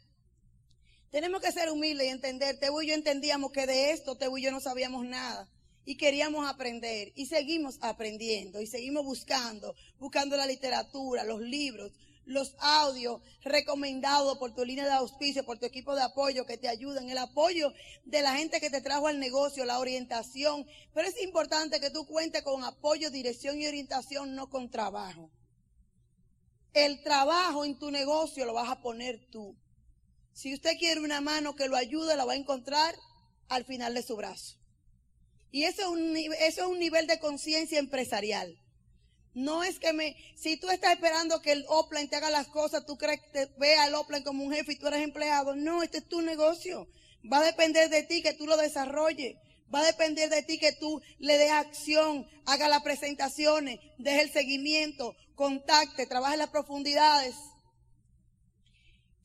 tenemos 1.14 1.44
que 1.44 1.52
ser 1.52 1.70
humildes 1.70 2.08
y 2.08 2.10
entender, 2.10 2.60
Teo 2.60 2.82
y 2.82 2.88
yo 2.88 2.96
entendíamos 2.96 3.52
que 3.52 3.68
de 3.68 3.92
esto 3.92 4.16
Teo 4.16 4.36
y 4.36 4.42
yo 4.42 4.50
no 4.50 4.60
sabíamos 4.60 5.06
nada 5.06 5.48
y 5.86 5.96
queríamos 5.96 6.50
aprender 6.50 7.12
y 7.14 7.28
seguimos 7.28 7.78
aprendiendo 7.82 8.60
y 8.62 8.66
seguimos 8.66 9.06
buscando, 9.06 9.76
buscando 10.00 10.36
la 10.36 10.48
literatura, 10.48 11.24
los 11.24 11.40
libros, 11.40 11.92
los 12.26 12.56
audios 12.58 13.22
recomendados 13.44 14.40
por 14.40 14.56
tu 14.56 14.66
línea 14.66 14.86
de 14.86 14.92
auspicio, 14.94 15.46
por 15.46 15.60
tu 15.60 15.68
equipo 15.68 15.94
de 15.94 16.02
apoyo 16.02 16.48
que 16.48 16.58
te 16.58 16.68
ayudan, 16.68 17.08
el 17.08 17.20
apoyo 17.20 17.72
de 18.06 18.24
la 18.24 18.36
gente 18.36 18.60
que 18.60 18.72
te 18.72 18.82
trajo 18.82 19.06
al 19.06 19.20
negocio, 19.20 19.66
la 19.66 19.78
orientación. 19.78 20.66
Pero 20.96 21.08
es 21.08 21.22
importante 21.22 21.80
que 21.80 21.92
tú 21.92 22.08
cuentes 22.08 22.42
con 22.42 22.64
apoyo, 22.64 23.12
dirección 23.12 23.62
y 23.62 23.68
orientación, 23.68 24.34
no 24.34 24.50
con 24.50 24.72
trabajo. 24.72 25.30
El 26.74 27.04
trabajo 27.04 27.66
en 27.66 27.78
tu 27.78 27.92
negocio 27.92 28.46
lo 28.46 28.54
vas 28.54 28.70
a 28.72 28.82
poner 28.82 29.30
tú. 29.30 29.56
Si 30.34 30.54
usted 30.54 30.78
quiere 30.78 31.00
una 31.00 31.22
mano 31.22 31.56
que 31.56 31.68
lo 31.68 31.76
ayude, 31.76 32.18
la 32.18 32.26
va 32.26 32.34
a 32.34 32.38
encontrar 32.38 32.96
al 33.50 33.66
final 33.66 33.94
de 33.94 34.04
su 34.04 34.16
brazo. 34.16 34.58
Y 35.52 35.66
eso 35.66 35.84
es 35.84 35.88
un, 35.88 36.18
eso 36.18 36.62
es 36.62 36.68
un 36.68 36.80
nivel 36.80 37.06
de 37.06 37.20
conciencia 37.20 37.78
empresarial. 37.78 38.60
No 39.36 39.64
es 39.64 39.80
que 39.80 39.94
me, 39.94 40.16
si 40.36 40.58
tú 40.58 40.70
estás 40.70 40.94
esperando 40.94 41.42
que 41.42 41.52
el 41.52 41.66
Oplan 41.68 42.08
te 42.08 42.16
haga 42.16 42.30
las 42.30 42.48
cosas, 42.48 42.86
tú 42.86 42.98
crees 42.98 43.22
que 43.22 43.46
te 43.46 43.54
vea 43.60 43.84
al 43.84 43.96
Oplan 43.96 44.24
como 44.24 44.44
un 44.44 44.54
jefe 44.54 44.74
y 44.74 44.78
tú 44.78 44.88
eres 44.88 45.04
empleado. 45.04 45.56
No, 45.56 45.84
este 45.84 46.00
es 46.00 46.08
tu 46.08 46.22
negocio. 46.22 46.88
Va 47.32 47.40
a 47.40 47.44
depender 47.44 47.90
de 47.90 48.04
ti 48.04 48.22
que 48.22 48.34
tú 48.34 48.48
lo 48.48 48.58
desarrolles. 48.58 49.36
Va 49.74 49.80
a 49.80 49.86
depender 49.86 50.30
de 50.30 50.44
ti 50.44 50.60
que 50.60 50.72
tú 50.74 51.02
le 51.18 51.38
des 51.38 51.52
acción, 51.52 52.28
haga 52.46 52.68
las 52.68 52.84
presentaciones, 52.84 53.80
deje 53.98 54.22
el 54.22 54.32
seguimiento, 54.32 55.16
contacte, 55.36 56.06
trabaje 56.06 56.38
las 56.38 56.50
profundidades. 56.50 57.36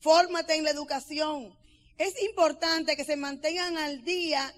Fórmate 0.01 0.55
en 0.55 0.63
la 0.63 0.71
educación. 0.71 1.53
Es 1.97 2.21
importante 2.23 2.95
que 2.95 3.03
se 3.03 3.17
mantengan 3.17 3.77
al 3.77 4.03
día 4.03 4.53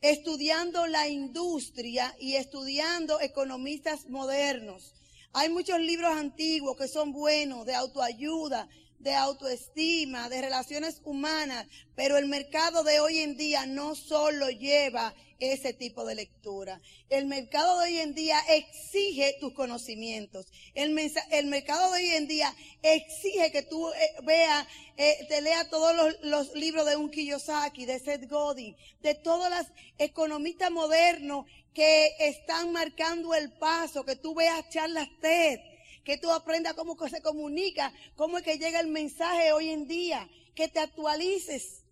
estudiando 0.00 0.86
la 0.86 1.08
industria 1.08 2.14
y 2.20 2.36
estudiando 2.36 3.20
economistas 3.20 4.08
modernos. 4.08 4.94
Hay 5.32 5.48
muchos 5.48 5.80
libros 5.80 6.12
antiguos 6.12 6.76
que 6.76 6.86
son 6.86 7.12
buenos 7.12 7.66
de 7.66 7.74
autoayuda, 7.74 8.68
de 8.98 9.14
autoestima, 9.14 10.28
de 10.28 10.40
relaciones 10.40 11.00
humanas, 11.04 11.66
pero 11.94 12.16
el 12.16 12.26
mercado 12.26 12.82
de 12.82 13.00
hoy 13.00 13.18
en 13.18 13.36
día 13.36 13.66
no 13.66 13.94
solo 13.94 14.50
lleva 14.50 15.14
ese 15.38 15.74
tipo 15.74 16.04
de 16.04 16.14
lectura. 16.14 16.80
El 17.10 17.26
mercado 17.26 17.80
de 17.80 17.88
hoy 17.88 17.98
en 17.98 18.14
día 18.14 18.38
exige 18.48 19.36
tus 19.40 19.52
conocimientos. 19.52 20.46
El, 20.74 20.92
mercado 20.92 21.92
de 21.92 21.98
hoy 21.98 22.10
en 22.10 22.26
día 22.26 22.54
exige 22.82 23.52
que 23.52 23.62
tú 23.62 23.90
eh, 23.90 24.14
veas, 24.24 24.66
eh, 24.96 25.26
te 25.28 25.42
leas 25.42 25.68
todos 25.68 25.94
los, 25.94 26.16
los, 26.22 26.54
libros 26.54 26.86
de 26.86 26.96
un 26.96 27.10
Kiyosaki, 27.10 27.84
de 27.84 27.98
Seth 27.98 28.28
Godin, 28.28 28.76
de 29.02 29.14
todos 29.14 29.50
los 29.50 29.66
economistas 29.98 30.70
modernos 30.70 31.44
que 31.74 32.14
están 32.18 32.72
marcando 32.72 33.34
el 33.34 33.52
paso, 33.52 34.04
que 34.04 34.16
tú 34.16 34.34
veas 34.34 34.68
charlas 34.70 35.08
TED, 35.20 35.60
que 36.06 36.16
tú 36.16 36.30
aprendas 36.30 36.74
cómo 36.74 36.96
se 37.08 37.20
comunica, 37.20 37.92
cómo 38.14 38.38
es 38.38 38.44
que 38.44 38.58
llega 38.58 38.78
el 38.78 38.86
mensaje 38.86 39.52
hoy 39.52 39.70
en 39.70 39.88
día, 39.88 40.30
que 40.54 40.68
te 40.68 40.78
actualices. 40.78 41.82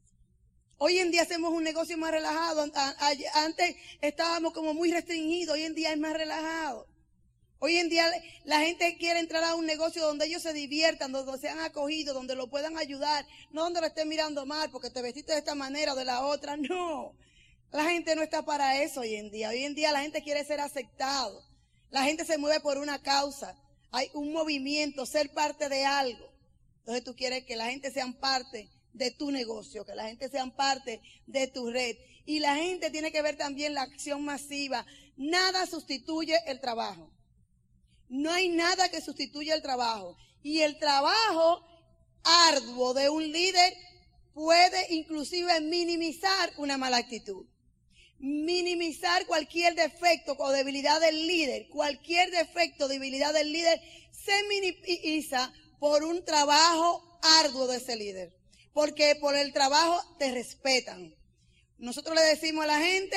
Hoy 0.78 1.00
en 1.00 1.10
día 1.10 1.22
hacemos 1.22 1.52
un 1.52 1.64
negocio 1.64 1.98
más 1.98 2.12
relajado. 2.12 2.64
Antes 3.34 3.76
estábamos 4.00 4.52
como 4.52 4.72
muy 4.72 4.92
restringidos, 4.92 5.56
hoy 5.56 5.64
en 5.64 5.74
día 5.74 5.90
es 5.90 5.98
más 5.98 6.12
relajado. 6.12 6.86
Hoy 7.58 7.76
en 7.76 7.88
día 7.88 8.08
la 8.44 8.60
gente 8.60 8.96
quiere 8.98 9.18
entrar 9.18 9.42
a 9.42 9.56
un 9.56 9.66
negocio 9.66 10.06
donde 10.06 10.26
ellos 10.26 10.42
se 10.42 10.52
diviertan, 10.52 11.10
donde 11.10 11.36
sean 11.38 11.58
acogidos, 11.58 12.14
donde 12.14 12.36
lo 12.36 12.48
puedan 12.48 12.78
ayudar, 12.78 13.26
no 13.50 13.64
donde 13.64 13.80
lo 13.80 13.88
estén 13.88 14.08
mirando 14.08 14.46
mal 14.46 14.70
porque 14.70 14.90
te 14.90 15.02
vestiste 15.02 15.32
de 15.32 15.38
esta 15.38 15.56
manera 15.56 15.94
o 15.94 15.96
de 15.96 16.04
la 16.04 16.24
otra. 16.24 16.56
No, 16.68 17.16
la 17.72 17.90
gente 17.90 18.14
no 18.14 18.22
está 18.22 18.44
para 18.44 18.80
eso 18.80 19.00
hoy 19.00 19.16
en 19.16 19.32
día. 19.32 19.48
Hoy 19.48 19.64
en 19.64 19.74
día 19.74 19.90
la 19.90 20.02
gente 20.02 20.22
quiere 20.22 20.44
ser 20.44 20.60
aceptado. 20.60 21.42
La 21.90 22.04
gente 22.04 22.24
se 22.24 22.38
mueve 22.38 22.60
por 22.60 22.78
una 22.78 23.02
causa. 23.02 23.56
Hay 23.96 24.10
un 24.12 24.32
movimiento, 24.32 25.06
ser 25.06 25.32
parte 25.32 25.68
de 25.68 25.84
algo. 25.84 26.28
Entonces 26.80 27.04
tú 27.04 27.14
quieres 27.14 27.44
que 27.44 27.54
la 27.54 27.70
gente 27.70 27.92
sean 27.92 28.12
parte 28.14 28.68
de 28.92 29.12
tu 29.12 29.30
negocio, 29.30 29.84
que 29.84 29.94
la 29.94 30.08
gente 30.08 30.28
sean 30.28 30.50
parte 30.50 31.00
de 31.28 31.46
tu 31.46 31.70
red. 31.70 31.96
Y 32.26 32.40
la 32.40 32.56
gente 32.56 32.90
tiene 32.90 33.12
que 33.12 33.22
ver 33.22 33.36
también 33.36 33.72
la 33.72 33.82
acción 33.82 34.24
masiva. 34.24 34.84
Nada 35.16 35.64
sustituye 35.66 36.36
el 36.46 36.60
trabajo. 36.60 37.08
No 38.08 38.32
hay 38.32 38.48
nada 38.48 38.88
que 38.88 39.00
sustituya 39.00 39.54
el 39.54 39.62
trabajo. 39.62 40.16
Y 40.42 40.62
el 40.62 40.76
trabajo 40.80 41.64
arduo 42.24 42.94
de 42.94 43.08
un 43.10 43.30
líder 43.30 43.74
puede 44.32 44.92
inclusive 44.92 45.60
minimizar 45.60 46.52
una 46.56 46.76
mala 46.78 46.96
actitud. 46.96 47.46
Minimizar 48.24 49.26
cualquier 49.26 49.74
defecto 49.74 50.34
o 50.38 50.50
debilidad 50.50 51.00
del 51.00 51.26
líder. 51.26 51.68
Cualquier 51.68 52.30
defecto 52.30 52.86
o 52.86 52.88
debilidad 52.88 53.32
del 53.32 53.52
líder 53.52 53.80
se 54.10 54.32
minimiza 54.48 55.52
por 55.78 56.04
un 56.04 56.24
trabajo 56.24 57.18
arduo 57.22 57.66
de 57.66 57.76
ese 57.76 57.96
líder 57.96 58.44
porque 58.74 59.14
por 59.14 59.36
el 59.36 59.52
trabajo 59.52 60.02
te 60.18 60.32
respetan. 60.32 61.14
Nosotros 61.78 62.14
le 62.14 62.22
decimos 62.22 62.64
a 62.64 62.66
la 62.66 62.80
gente, 62.80 63.16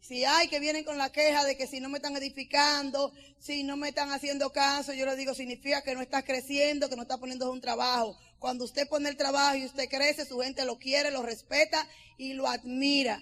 si 0.00 0.24
hay 0.24 0.48
que 0.48 0.60
vienen 0.60 0.84
con 0.84 0.98
la 0.98 1.10
queja 1.10 1.44
de 1.44 1.56
que 1.56 1.66
si 1.66 1.80
no 1.80 1.88
me 1.88 1.98
están 1.98 2.14
edificando, 2.16 3.12
si 3.40 3.64
no 3.64 3.76
me 3.76 3.88
están 3.88 4.12
haciendo 4.12 4.52
caso, 4.52 4.92
yo 4.92 5.06
le 5.06 5.16
digo, 5.16 5.34
significa 5.34 5.82
que 5.82 5.94
no 5.94 6.02
estás 6.02 6.24
creciendo, 6.24 6.88
que 6.88 6.96
no 6.96 7.02
estás 7.02 7.18
poniendo 7.18 7.50
un 7.50 7.60
trabajo. 7.60 8.16
Cuando 8.38 8.64
usted 8.64 8.86
pone 8.86 9.08
el 9.08 9.16
trabajo 9.16 9.56
y 9.56 9.64
usted 9.64 9.88
crece, 9.88 10.26
su 10.26 10.38
gente 10.38 10.64
lo 10.64 10.78
quiere, 10.78 11.10
lo 11.10 11.22
respeta 11.22 11.88
y 12.18 12.34
lo 12.34 12.46
admira. 12.46 13.18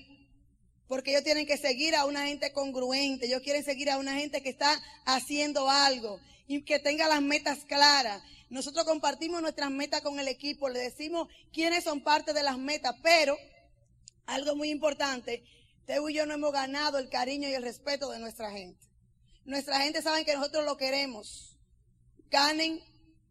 Porque 0.88 1.11
ellos 1.11 1.25
tienen 1.25 1.47
que 1.47 1.57
seguir 1.57 1.95
a 1.97 2.05
una 2.05 2.26
gente 2.26 2.52
congruente, 2.52 3.26
ellos 3.26 3.43
quieren 3.43 3.64
seguir 3.64 3.90
a 3.90 3.99
una 3.99 4.14
gente 4.14 4.43
que 4.43 4.50
está 4.50 4.81
haciendo 5.05 5.69
algo 5.69 6.21
y 6.47 6.62
que 6.62 6.78
tenga 6.78 7.09
las 7.09 7.23
metas 7.23 7.64
claras. 7.66 8.23
Nosotros 8.49 8.85
compartimos 8.85 9.43
nuestras 9.43 9.71
metas 9.71 10.02
con 10.02 10.21
el 10.21 10.28
equipo, 10.28 10.69
le 10.69 10.78
decimos 10.78 11.28
quiénes 11.52 11.83
son 11.83 12.02
parte 12.02 12.33
de 12.33 12.45
las 12.45 12.59
metas, 12.59 12.95
pero 13.02 13.37
algo 14.26 14.55
muy 14.55 14.71
importante, 14.71 15.45
Teo 15.87 16.09
y 16.09 16.14
yo 16.14 16.26
no 16.26 16.35
hemos 16.35 16.52
ganado 16.52 16.99
el 16.99 17.09
cariño 17.09 17.49
y 17.49 17.55
el 17.55 17.62
respeto 17.62 18.11
de 18.11 18.19
nuestra 18.19 18.50
gente. 18.50 18.85
Nuestra 19.45 19.81
gente 19.81 20.02
sabe 20.02 20.25
que 20.25 20.35
nosotros 20.35 20.64
lo 20.64 20.76
queremos. 20.76 21.57
Ganen 22.31 22.81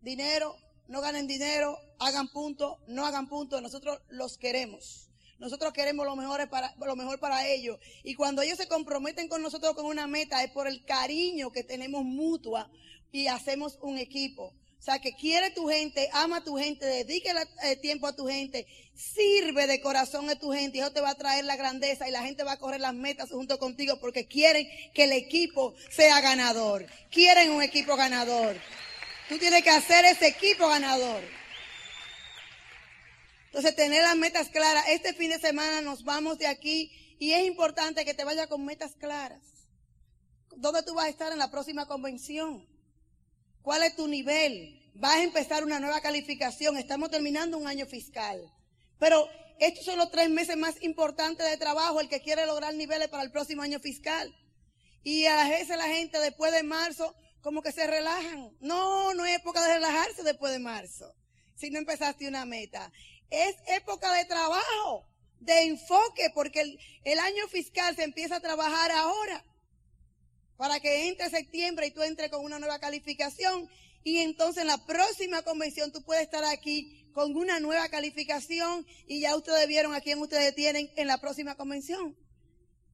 dinero, 0.01 0.55
no 0.87 1.01
ganen 1.01 1.27
dinero, 1.27 1.77
hagan 1.99 2.29
punto, 2.29 2.79
no 2.87 3.05
hagan 3.05 3.27
punto, 3.27 3.59
nosotros 3.59 3.99
los 4.09 4.37
queremos. 4.37 5.04
Nosotros 5.37 5.73
queremos 5.73 6.05
lo 6.05 6.15
mejor 6.15 6.47
para, 7.19 7.47
ellos. 7.47 7.77
Y 8.03 8.15
cuando 8.15 8.41
ellos 8.41 8.57
se 8.57 8.67
comprometen 8.67 9.27
con 9.27 9.41
nosotros 9.41 9.73
con 9.75 9.85
una 9.85 10.07
meta, 10.07 10.43
es 10.43 10.51
por 10.51 10.67
el 10.67 10.83
cariño 10.85 11.51
que 11.51 11.63
tenemos 11.63 12.03
mutua 12.03 12.69
y 13.11 13.27
hacemos 13.27 13.77
un 13.81 13.97
equipo. 13.97 14.53
O 14.79 14.81
sea, 14.85 14.99
que 14.99 15.13
quiere 15.13 15.49
tu 15.49 15.67
gente, 15.67 16.09
ama 16.13 16.37
a 16.37 16.43
tu 16.43 16.57
gente, 16.57 16.85
dedique 16.85 17.31
eh, 17.63 17.75
tiempo 17.77 18.07
a 18.07 18.15
tu 18.15 18.27
gente, 18.27 18.67
sirve 18.93 19.65
de 19.67 19.81
corazón 19.81 20.29
a 20.29 20.37
tu 20.37 20.51
gente 20.51 20.77
y 20.77 20.81
eso 20.81 20.91
te 20.91 21.01
va 21.01 21.09
a 21.09 21.15
traer 21.15 21.43
la 21.43 21.55
grandeza 21.55 22.07
y 22.07 22.11
la 22.11 22.21
gente 22.21 22.43
va 22.43 22.53
a 22.53 22.59
correr 22.59 22.81
las 22.81 22.93
metas 22.93 23.31
junto 23.31 23.57
contigo 23.57 23.99
porque 23.99 24.27
quieren 24.27 24.67
que 24.93 25.05
el 25.05 25.11
equipo 25.11 25.73
sea 25.89 26.21
ganador. 26.21 26.85
Quieren 27.09 27.51
un 27.51 27.63
equipo 27.63 27.95
ganador. 27.95 28.57
Tú 29.27 29.39
tienes 29.39 29.63
que 29.63 29.71
hacer 29.71 30.05
ese 30.05 30.27
equipo 30.27 30.67
ganador. 30.67 31.23
Entonces, 33.55 33.77
tener 33.77 34.03
las 34.03 34.17
metas 34.17 34.49
claras. 34.49 34.83
Este 34.89 35.13
fin 35.13 35.29
de 35.29 35.39
semana 35.39 35.79
nos 35.79 36.03
vamos 36.03 36.37
de 36.37 36.45
aquí 36.45 36.91
y 37.17 37.31
es 37.31 37.47
importante 37.47 38.03
que 38.03 38.13
te 38.13 38.25
vayas 38.25 38.47
con 38.47 38.65
metas 38.65 38.95
claras. 38.95 39.39
¿Dónde 40.57 40.83
tú 40.83 40.93
vas 40.93 41.05
a 41.05 41.09
estar 41.09 41.31
en 41.31 41.39
la 41.39 41.49
próxima 41.49 41.85
convención? 41.85 42.67
¿Cuál 43.61 43.83
es 43.83 43.95
tu 43.95 44.09
nivel? 44.09 44.91
Vas 44.95 45.15
a 45.15 45.23
empezar 45.23 45.63
una 45.63 45.79
nueva 45.79 46.01
calificación. 46.01 46.75
Estamos 46.75 47.09
terminando 47.09 47.57
un 47.57 47.65
año 47.65 47.85
fiscal. 47.85 48.41
Pero 48.99 49.25
estos 49.57 49.85
son 49.85 49.99
los 49.99 50.11
tres 50.11 50.29
meses 50.29 50.57
más 50.57 50.83
importantes 50.83 51.49
de 51.49 51.55
trabajo, 51.55 52.01
el 52.01 52.09
que 52.09 52.19
quiere 52.19 52.45
lograr 52.45 52.73
niveles 52.73 53.07
para 53.07 53.23
el 53.23 53.31
próximo 53.31 53.61
año 53.61 53.79
fiscal. 53.79 54.35
Y 55.01 55.27
a 55.27 55.47
veces 55.47 55.77
la 55.77 55.87
gente 55.87 56.19
después 56.19 56.51
de 56.51 56.63
marzo 56.63 57.15
como 57.39 57.61
que 57.61 57.71
se 57.71 57.87
relajan. 57.87 58.49
No, 58.59 59.13
no 59.13 59.25
es 59.25 59.37
época 59.37 59.65
de 59.65 59.75
relajarse 59.75 60.23
después 60.23 60.51
de 60.51 60.59
marzo. 60.59 61.15
Si 61.55 61.69
no 61.69 61.79
empezaste 61.79 62.27
una 62.27 62.45
meta. 62.45 62.91
Es 63.29 63.55
época 63.67 64.13
de 64.13 64.25
trabajo, 64.25 65.05
de 65.39 65.63
enfoque, 65.63 66.29
porque 66.33 66.77
el, 67.03 67.19
año 67.19 67.47
fiscal 67.47 67.95
se 67.95 68.03
empieza 68.03 68.37
a 68.37 68.41
trabajar 68.41 68.91
ahora 68.91 69.43
para 70.57 70.79
que 70.79 71.07
entre 71.07 71.29
septiembre 71.29 71.87
y 71.87 71.91
tú 71.91 72.01
entres 72.01 72.29
con 72.31 72.43
una 72.43 72.59
nueva 72.59 72.79
calificación 72.79 73.69
y 74.03 74.19
entonces 74.19 74.61
en 74.61 74.67
la 74.67 74.85
próxima 74.85 75.41
convención 75.41 75.91
tú 75.91 76.01
puedes 76.03 76.23
estar 76.23 76.45
aquí 76.45 77.09
con 77.13 77.35
una 77.35 77.59
nueva 77.59 77.89
calificación 77.89 78.85
y 79.07 79.21
ya 79.21 79.35
ustedes 79.35 79.67
vieron 79.67 79.93
a 79.93 80.01
quién 80.01 80.19
ustedes 80.19 80.53
tienen 80.55 80.91
en 80.95 81.07
la 81.07 81.19
próxima 81.19 81.55
convención. 81.55 82.15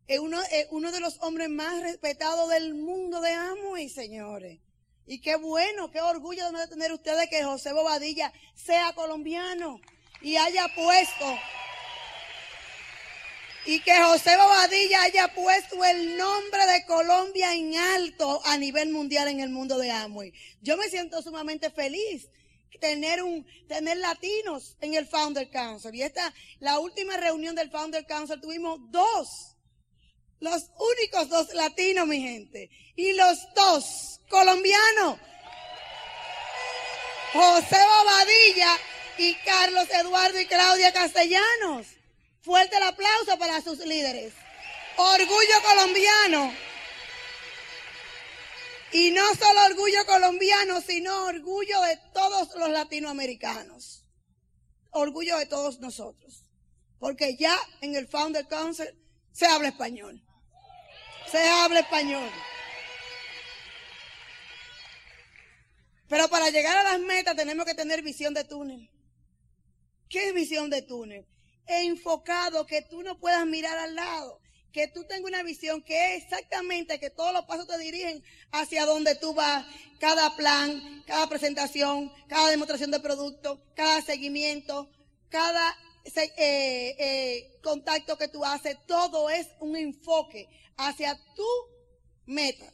Es 0.07 0.19
uno, 0.19 0.91
de 0.91 0.99
los 0.99 1.19
hombres 1.21 1.49
más 1.49 1.81
respetados 1.81 2.49
del 2.49 2.73
mundo 2.73 3.21
de 3.21 3.31
Amway, 3.31 3.87
señores. 3.87 4.59
Y 5.05 5.21
qué 5.21 5.35
bueno, 5.35 5.89
qué 5.89 6.01
orgullo 6.01 6.51
de 6.51 6.67
tener 6.67 6.91
ustedes 6.91 7.29
que 7.29 7.43
José 7.43 7.71
Bobadilla 7.71 8.33
sea 8.55 8.93
colombiano 8.93 9.79
y 10.21 10.37
haya 10.37 10.67
puesto 10.75 11.39
y 13.65 13.79
que 13.81 13.95
José 14.01 14.35
Bobadilla 14.37 15.03
haya 15.03 15.27
puesto 15.33 15.83
el 15.85 16.17
nombre 16.17 16.65
de 16.65 16.85
Colombia 16.85 17.53
en 17.53 17.77
alto 17.77 18.41
a 18.45 18.57
nivel 18.57 18.89
mundial 18.89 19.27
en 19.27 19.39
el 19.39 19.49
mundo 19.49 19.77
de 19.77 19.91
Amway. 19.91 20.33
Yo 20.61 20.77
me 20.77 20.89
siento 20.89 21.21
sumamente 21.21 21.69
feliz 21.69 22.27
tener 22.79 23.21
un 23.21 23.45
tener 23.67 23.97
latinos 23.97 24.75
en 24.81 24.95
el 24.95 25.07
Founder 25.07 25.49
Council. 25.51 25.93
Y 25.93 26.01
esta 26.01 26.33
la 26.59 26.79
última 26.79 27.17
reunión 27.17 27.55
del 27.55 27.69
Founder 27.69 28.05
Council 28.05 28.41
tuvimos 28.41 28.79
dos 28.89 29.55
los 30.39 30.71
únicos 30.79 31.29
dos 31.29 31.53
latinos, 31.53 32.07
mi 32.07 32.19
gente. 32.19 32.71
Y 32.95 33.13
los 33.13 33.37
dos 33.53 34.19
colombianos. 34.27 35.19
José 37.31 37.77
Bobadilla 37.77 38.75
y 39.17 39.35
Carlos 39.45 39.87
Eduardo 39.89 40.39
y 40.39 40.45
Claudia 40.45 40.91
Castellanos. 40.91 41.87
Fuerte 42.41 42.77
el 42.77 42.83
aplauso 42.83 43.37
para 43.37 43.61
sus 43.61 43.79
líderes. 43.79 44.33
Orgullo 44.97 45.61
colombiano. 45.63 46.53
Y 48.93 49.11
no 49.11 49.23
solo 49.35 49.65
orgullo 49.67 50.05
colombiano, 50.05 50.81
sino 50.81 51.25
orgullo 51.25 51.81
de 51.81 51.97
todos 52.13 52.55
los 52.55 52.69
latinoamericanos. 52.69 54.05
Orgullo 54.89 55.37
de 55.37 55.45
todos 55.45 55.79
nosotros. 55.79 56.45
Porque 56.99 57.37
ya 57.37 57.57
en 57.81 57.95
el 57.95 58.07
Founder 58.07 58.47
Council 58.47 58.89
se 59.31 59.45
habla 59.45 59.69
español. 59.69 60.21
Se 61.31 61.47
habla 61.47 61.79
español. 61.79 62.29
Pero 66.09 66.27
para 66.27 66.49
llegar 66.49 66.75
a 66.77 66.83
las 66.83 66.99
metas 66.99 67.37
tenemos 67.37 67.65
que 67.65 67.73
tener 67.73 68.01
visión 68.01 68.33
de 68.33 68.43
túnel. 68.43 68.89
¿Qué 70.11 70.33
visión 70.33 70.69
de 70.69 70.81
túnel? 70.81 71.25
Enfocado, 71.65 72.65
que 72.65 72.81
tú 72.81 73.01
no 73.01 73.17
puedas 73.17 73.45
mirar 73.45 73.77
al 73.77 73.95
lado, 73.95 74.41
que 74.73 74.89
tú 74.89 75.05
tengas 75.05 75.29
una 75.29 75.41
visión 75.41 75.81
que 75.81 76.15
es 76.15 76.23
exactamente 76.23 76.99
que 76.99 77.09
todos 77.09 77.31
los 77.31 77.45
pasos 77.45 77.65
te 77.65 77.77
dirigen 77.77 78.21
hacia 78.51 78.85
donde 78.85 79.15
tú 79.15 79.33
vas, 79.33 79.65
cada 80.01 80.35
plan, 80.35 81.01
cada 81.07 81.27
presentación, 81.27 82.11
cada 82.27 82.49
demostración 82.49 82.91
de 82.91 82.99
producto, 82.99 83.63
cada 83.73 84.01
seguimiento, 84.01 84.89
cada 85.29 85.77
eh, 86.03 86.95
eh, 86.99 87.59
contacto 87.63 88.17
que 88.17 88.27
tú 88.27 88.43
haces, 88.43 88.75
todo 88.85 89.29
es 89.29 89.47
un 89.61 89.77
enfoque 89.77 90.49
hacia 90.75 91.17
tu 91.35 91.47
meta. 92.25 92.73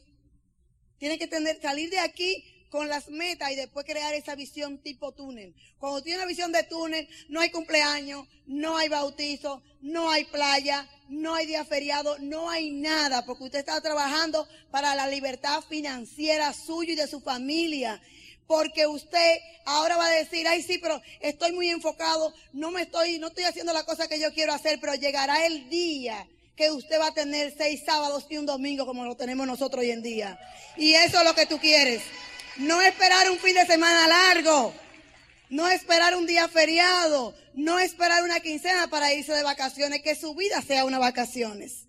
Tienes 0.98 1.18
que 1.18 1.28
tener, 1.28 1.60
salir 1.62 1.88
de 1.88 2.00
aquí 2.00 2.57
con 2.70 2.88
las 2.88 3.08
metas 3.08 3.50
y 3.50 3.56
después 3.56 3.86
crear 3.86 4.14
esa 4.14 4.34
visión 4.34 4.78
tipo 4.78 5.12
túnel. 5.12 5.54
Cuando 5.78 6.02
tienes 6.02 6.20
una 6.20 6.28
visión 6.28 6.52
de 6.52 6.64
túnel, 6.64 7.08
no 7.28 7.40
hay 7.40 7.50
cumpleaños, 7.50 8.26
no 8.46 8.76
hay 8.76 8.88
bautizo, 8.88 9.62
no 9.80 10.10
hay 10.10 10.24
playa, 10.24 10.88
no 11.08 11.34
hay 11.34 11.46
día 11.46 11.64
feriado, 11.64 12.18
no 12.18 12.50
hay 12.50 12.70
nada, 12.70 13.24
porque 13.24 13.44
usted 13.44 13.60
está 13.60 13.80
trabajando 13.80 14.46
para 14.70 14.94
la 14.94 15.08
libertad 15.08 15.62
financiera 15.68 16.52
suya 16.52 16.92
y 16.92 16.96
de 16.96 17.06
su 17.06 17.20
familia. 17.20 18.00
Porque 18.46 18.86
usted 18.86 19.38
ahora 19.66 19.96
va 19.96 20.06
a 20.06 20.10
decir, 20.10 20.48
ay 20.48 20.62
sí, 20.62 20.78
pero 20.78 21.00
estoy 21.20 21.52
muy 21.52 21.68
enfocado, 21.68 22.32
no 22.52 22.70
me 22.70 22.82
estoy, 22.82 23.18
no 23.18 23.28
estoy 23.28 23.44
haciendo 23.44 23.72
la 23.72 23.84
cosa 23.84 24.08
que 24.08 24.18
yo 24.18 24.32
quiero 24.32 24.52
hacer, 24.54 24.78
pero 24.80 24.94
llegará 24.94 25.44
el 25.46 25.68
día 25.68 26.26
que 26.56 26.70
usted 26.72 26.98
va 26.98 27.08
a 27.08 27.14
tener 27.14 27.54
seis 27.56 27.82
sábados 27.86 28.26
y 28.28 28.36
un 28.36 28.44
domingo 28.44 28.84
como 28.84 29.04
lo 29.04 29.16
tenemos 29.16 29.46
nosotros 29.46 29.82
hoy 29.82 29.92
en 29.92 30.02
día. 30.02 30.38
Y 30.76 30.94
eso 30.94 31.18
es 31.18 31.24
lo 31.24 31.34
que 31.34 31.46
tú 31.46 31.58
quieres. 31.58 32.02
No 32.58 32.82
esperar 32.82 33.30
un 33.30 33.38
fin 33.38 33.54
de 33.54 33.66
semana 33.66 34.08
largo. 34.08 34.74
No 35.48 35.68
esperar 35.68 36.16
un 36.16 36.26
día 36.26 36.48
feriado. 36.48 37.32
No 37.54 37.78
esperar 37.78 38.24
una 38.24 38.40
quincena 38.40 38.88
para 38.90 39.14
irse 39.14 39.32
de 39.32 39.44
vacaciones. 39.44 40.02
Que 40.02 40.16
su 40.16 40.34
vida 40.34 40.60
sea 40.60 40.84
unas 40.84 40.98
vacaciones. 40.98 41.86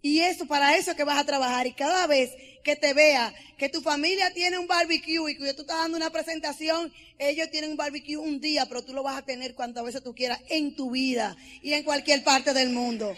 Y 0.00 0.20
eso, 0.20 0.46
para 0.46 0.76
eso 0.76 0.94
que 0.94 1.02
vas 1.02 1.18
a 1.18 1.24
trabajar. 1.24 1.66
Y 1.66 1.72
cada 1.72 2.06
vez 2.06 2.30
que 2.62 2.76
te 2.76 2.94
vea 2.94 3.34
que 3.58 3.68
tu 3.68 3.82
familia 3.82 4.32
tiene 4.32 4.58
un 4.58 4.68
barbecue 4.68 5.32
y 5.32 5.36
que 5.36 5.54
tú 5.54 5.62
estás 5.62 5.78
dando 5.78 5.96
una 5.96 6.10
presentación, 6.10 6.92
ellos 7.18 7.50
tienen 7.50 7.72
un 7.72 7.76
barbecue 7.76 8.16
un 8.16 8.40
día, 8.40 8.66
pero 8.66 8.84
tú 8.84 8.92
lo 8.92 9.02
vas 9.02 9.16
a 9.16 9.24
tener 9.24 9.54
cuantas 9.54 9.84
veces 9.84 10.04
tú 10.04 10.14
quieras 10.14 10.40
en 10.48 10.76
tu 10.76 10.92
vida 10.92 11.36
y 11.62 11.72
en 11.72 11.82
cualquier 11.82 12.22
parte 12.22 12.54
del 12.54 12.70
mundo. 12.70 13.16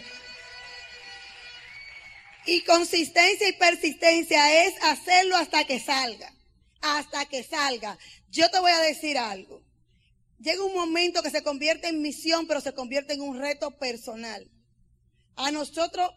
Y 2.47 2.61
consistencia 2.61 3.47
y 3.47 3.53
persistencia 3.53 4.65
es 4.65 4.73
hacerlo 4.81 5.37
hasta 5.37 5.63
que 5.65 5.79
salga 5.79 6.34
hasta 6.85 7.25
que 7.25 7.43
salga. 7.43 7.97
Yo 8.29 8.49
te 8.49 8.59
voy 8.59 8.71
a 8.71 8.79
decir 8.79 9.17
algo. 9.17 9.63
Llega 10.39 10.63
un 10.63 10.73
momento 10.73 11.23
que 11.23 11.31
se 11.31 11.43
convierte 11.43 11.87
en 11.87 12.01
misión, 12.01 12.45
pero 12.47 12.61
se 12.61 12.73
convierte 12.73 13.13
en 13.13 13.21
un 13.21 13.39
reto 13.39 13.71
personal. 13.77 14.49
A 15.35 15.51
nosotros 15.51 16.11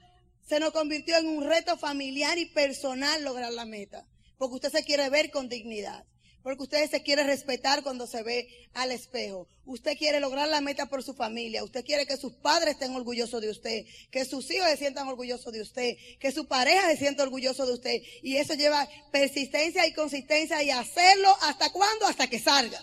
se 0.47 0.61
nos 0.61 0.73
convirtió 0.73 1.17
en 1.17 1.29
un 1.29 1.45
reto 1.45 1.77
familiar 1.77 2.39
y 2.39 2.47
personal 2.47 3.23
lograr 3.23 3.53
la 3.53 3.65
meta, 3.65 4.07
porque 4.37 4.57
usted 4.57 4.71
se 4.71 4.85
quiere 4.85 5.09
ver 5.11 5.31
con 5.31 5.49
dignidad. 5.49 6.05
Porque 6.49 6.63
usted 6.63 6.91
se 6.91 7.03
quiere 7.03 7.25
respetar 7.25 7.83
cuando 7.83 8.07
se 8.07 8.23
ve 8.23 8.49
al 8.73 8.91
espejo. 8.91 9.47
Usted 9.67 9.99
quiere 9.99 10.19
lograr 10.19 10.49
la 10.49 10.63
meta 10.63 10.87
por 10.87 11.03
su 11.03 11.13
familia. 11.13 11.63
Usted 11.63 11.85
quiere 11.85 12.07
que 12.07 12.17
sus 12.17 12.33
padres 12.37 12.73
estén 12.73 12.97
orgullosos 12.97 13.43
de 13.43 13.51
usted. 13.51 13.85
Que 14.11 14.25
sus 14.25 14.51
hijos 14.51 14.67
se 14.71 14.79
sientan 14.79 15.07
orgullosos 15.09 15.53
de 15.53 15.61
usted. 15.61 15.95
Que 16.19 16.33
su 16.33 16.47
pareja 16.47 16.89
se 16.89 16.97
sienta 16.97 17.23
orgulloso 17.23 17.67
de 17.67 17.75
usted. 17.75 18.01
Y 18.23 18.39
eso 18.39 18.55
lleva 18.55 18.89
persistencia 19.13 19.87
y 19.87 19.93
consistencia 19.93 20.63
y 20.63 20.71
hacerlo 20.71 21.37
hasta 21.43 21.69
cuándo? 21.69 22.07
Hasta 22.07 22.31
que 22.31 22.39
salga. 22.39 22.83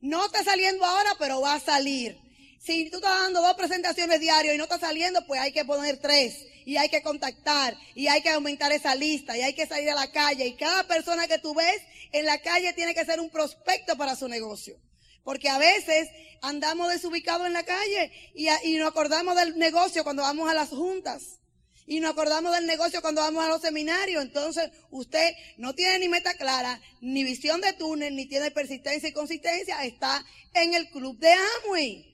No 0.00 0.26
está 0.26 0.42
saliendo 0.42 0.84
ahora, 0.84 1.10
pero 1.16 1.40
va 1.40 1.54
a 1.54 1.60
salir. 1.60 2.18
Si 2.62 2.90
tú 2.90 2.98
estás 2.98 3.22
dando 3.22 3.40
dos 3.40 3.54
presentaciones 3.54 4.20
diarias 4.20 4.54
y 4.54 4.58
no 4.58 4.64
está 4.64 4.78
saliendo, 4.78 5.26
pues 5.26 5.40
hay 5.40 5.50
que 5.50 5.64
poner 5.64 5.96
tres 5.96 6.46
y 6.66 6.76
hay 6.76 6.90
que 6.90 7.00
contactar 7.00 7.74
y 7.94 8.08
hay 8.08 8.20
que 8.20 8.28
aumentar 8.28 8.70
esa 8.70 8.94
lista 8.94 9.34
y 9.36 9.40
hay 9.40 9.54
que 9.54 9.66
salir 9.66 9.88
a 9.88 9.94
la 9.94 10.12
calle 10.12 10.46
y 10.46 10.56
cada 10.56 10.86
persona 10.86 11.26
que 11.26 11.38
tú 11.38 11.54
ves 11.54 11.80
en 12.12 12.26
la 12.26 12.38
calle 12.42 12.74
tiene 12.74 12.94
que 12.94 13.06
ser 13.06 13.18
un 13.18 13.30
prospecto 13.30 13.96
para 13.96 14.14
su 14.14 14.28
negocio. 14.28 14.78
Porque 15.24 15.48
a 15.48 15.56
veces 15.56 16.10
andamos 16.42 16.90
desubicados 16.90 17.46
en 17.46 17.54
la 17.54 17.64
calle 17.64 18.12
y, 18.34 18.48
y 18.64 18.76
nos 18.76 18.88
acordamos 18.90 19.36
del 19.36 19.56
negocio 19.56 20.04
cuando 20.04 20.22
vamos 20.22 20.50
a 20.50 20.54
las 20.54 20.68
juntas. 20.68 21.38
Y 21.86 22.00
nos 22.00 22.10
acordamos 22.10 22.54
del 22.54 22.66
negocio 22.66 23.00
cuando 23.00 23.22
vamos 23.22 23.42
a 23.42 23.48
los 23.48 23.62
seminarios. 23.62 24.22
Entonces, 24.22 24.70
usted 24.90 25.32
no 25.56 25.74
tiene 25.74 25.98
ni 25.98 26.08
meta 26.08 26.34
clara, 26.34 26.80
ni 27.00 27.24
visión 27.24 27.60
de 27.62 27.72
túnel, 27.72 28.14
ni 28.14 28.26
tiene 28.26 28.50
persistencia 28.50 29.08
y 29.08 29.12
consistencia. 29.12 29.82
Está 29.84 30.24
en 30.52 30.74
el 30.74 30.88
club 30.90 31.18
de 31.18 31.32
Amway. 31.32 32.09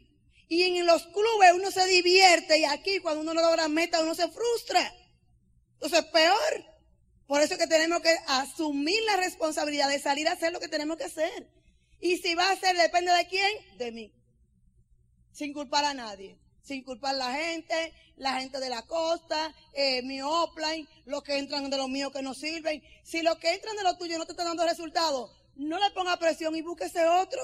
Y 0.49 0.63
en 0.63 0.87
los 0.87 1.07
clubes 1.07 1.53
uno 1.55 1.71
se 1.71 1.87
divierte 1.87 2.59
y 2.59 2.65
aquí 2.65 3.01
cuando 3.01 3.23
uno 3.23 3.35
no 3.35 3.43
logra 3.43 3.69
meta 3.69 4.01
uno 4.01 4.15
se 4.15 4.29
frustra. 4.29 4.93
Entonces 5.75 6.05
peor. 6.13 6.65
Por 7.27 7.41
eso 7.41 7.59
que 7.59 7.67
tenemos 7.67 8.01
que 8.01 8.17
asumir 8.29 9.03
la 9.05 9.17
responsabilidad 9.17 9.89
de 9.89 9.99
salir 9.99 10.29
a 10.29 10.33
hacer 10.33 10.53
lo 10.53 10.61
que 10.61 10.69
tenemos 10.69 10.97
que 10.97 11.05
hacer. 11.05 11.51
Y 12.01 12.19
si 12.19 12.35
va 12.35 12.51
a 12.51 12.57
ser, 12.57 12.77
depende 12.77 13.13
de 13.13 13.27
quién, 13.27 13.79
de 13.79 13.91
mí. 13.91 14.13
Sin 15.33 15.53
culpar 15.53 15.85
a 15.85 15.95
nadie. 15.95 16.39
Sin 16.63 16.85
culpar 16.85 17.15
a 17.15 17.19
la 17.19 17.35
gente, 17.35 17.93
la 18.17 18.41
gente 18.41 18.61
de 18.61 18.69
la 18.69 18.83
costa, 18.83 19.55
eh, 19.73 20.03
mi 20.03 20.23
offline, 20.23 20.89
los 21.05 21.23
que 21.23 21.39
entran 21.39 21.69
de 21.69 21.77
los 21.77 21.89
míos 21.89 22.13
que 22.13 22.23
no 22.23 22.35
sirven. 22.35 22.83
Si 23.03 23.23
los 23.23 23.39
que 23.39 23.55
entran 23.55 23.77
de 23.77 23.83
los 23.83 23.99
tuyos 23.99 24.19
no 24.19 24.27
te 24.27 24.33
están 24.33 24.47
dando 24.47 24.65
resultados, 24.65 25.31
no 25.57 25.79
le 25.79 25.91
ponga 25.91 26.17
presión 26.19 26.55
y 26.55 26.63
búsquese 26.63 27.07
otro. 27.07 27.41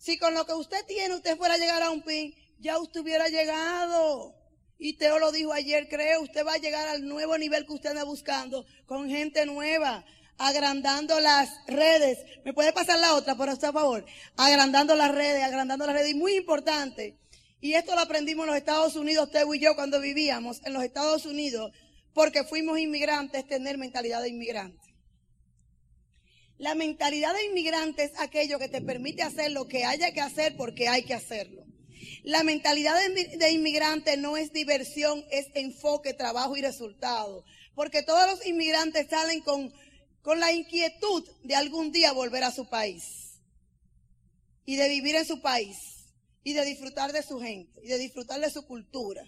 Si 0.00 0.18
con 0.18 0.32
lo 0.32 0.46
que 0.46 0.54
usted 0.54 0.84
tiene 0.86 1.14
usted 1.14 1.36
fuera 1.36 1.54
a 1.54 1.58
llegar 1.58 1.82
a 1.82 1.90
un 1.90 2.00
pin, 2.00 2.34
ya 2.58 2.78
usted 2.78 3.00
hubiera 3.00 3.28
llegado. 3.28 4.34
Y 4.78 4.94
Teo 4.94 5.18
lo 5.18 5.30
dijo 5.30 5.52
ayer, 5.52 5.88
creo, 5.90 6.22
usted 6.22 6.44
va 6.44 6.54
a 6.54 6.58
llegar 6.58 6.88
al 6.88 7.06
nuevo 7.06 7.36
nivel 7.36 7.66
que 7.66 7.74
usted 7.74 7.90
anda 7.90 8.04
buscando, 8.04 8.64
con 8.86 9.10
gente 9.10 9.44
nueva, 9.44 10.06
agrandando 10.38 11.20
las 11.20 11.50
redes. 11.66 12.18
¿Me 12.46 12.54
puede 12.54 12.72
pasar 12.72 12.98
la 12.98 13.14
otra, 13.14 13.34
por 13.34 13.54
favor? 13.58 14.06
Agrandando 14.38 14.94
las 14.94 15.14
redes, 15.14 15.44
agrandando 15.44 15.84
las 15.84 15.94
redes. 15.94 16.12
Y 16.12 16.14
muy 16.14 16.34
importante, 16.34 17.18
y 17.60 17.74
esto 17.74 17.94
lo 17.94 18.00
aprendimos 18.00 18.44
en 18.44 18.52
los 18.52 18.56
Estados 18.56 18.96
Unidos, 18.96 19.30
Teo 19.30 19.54
y 19.54 19.60
yo, 19.60 19.74
cuando 19.74 20.00
vivíamos 20.00 20.62
en 20.64 20.72
los 20.72 20.82
Estados 20.82 21.26
Unidos, 21.26 21.72
porque 22.14 22.44
fuimos 22.44 22.78
inmigrantes, 22.78 23.46
tener 23.46 23.76
mentalidad 23.76 24.22
de 24.22 24.30
inmigrante. 24.30 24.89
La 26.60 26.74
mentalidad 26.74 27.32
de 27.32 27.46
inmigrante 27.46 28.04
es 28.04 28.12
aquello 28.18 28.58
que 28.58 28.68
te 28.68 28.82
permite 28.82 29.22
hacer 29.22 29.50
lo 29.50 29.66
que 29.66 29.86
haya 29.86 30.12
que 30.12 30.20
hacer 30.20 30.58
porque 30.58 30.88
hay 30.88 31.04
que 31.04 31.14
hacerlo. 31.14 31.64
La 32.22 32.42
mentalidad 32.42 32.96
de, 32.98 33.50
inmigrante 33.50 34.18
no 34.18 34.36
es 34.36 34.52
diversión, 34.52 35.24
es 35.30 35.46
enfoque, 35.54 36.12
trabajo 36.12 36.58
y 36.58 36.60
resultado. 36.60 37.46
Porque 37.74 38.02
todos 38.02 38.30
los 38.30 38.46
inmigrantes 38.46 39.08
salen 39.08 39.40
con, 39.40 39.72
con 40.20 40.38
la 40.38 40.52
inquietud 40.52 41.26
de 41.44 41.54
algún 41.54 41.92
día 41.92 42.12
volver 42.12 42.44
a 42.44 42.50
su 42.50 42.68
país. 42.68 43.40
Y 44.66 44.76
de 44.76 44.90
vivir 44.90 45.16
en 45.16 45.24
su 45.24 45.40
país. 45.40 45.78
Y 46.44 46.52
de 46.52 46.66
disfrutar 46.66 47.12
de 47.12 47.22
su 47.22 47.40
gente. 47.40 47.80
Y 47.82 47.88
de 47.88 47.96
disfrutar 47.96 48.38
de 48.38 48.50
su 48.50 48.66
cultura. 48.66 49.24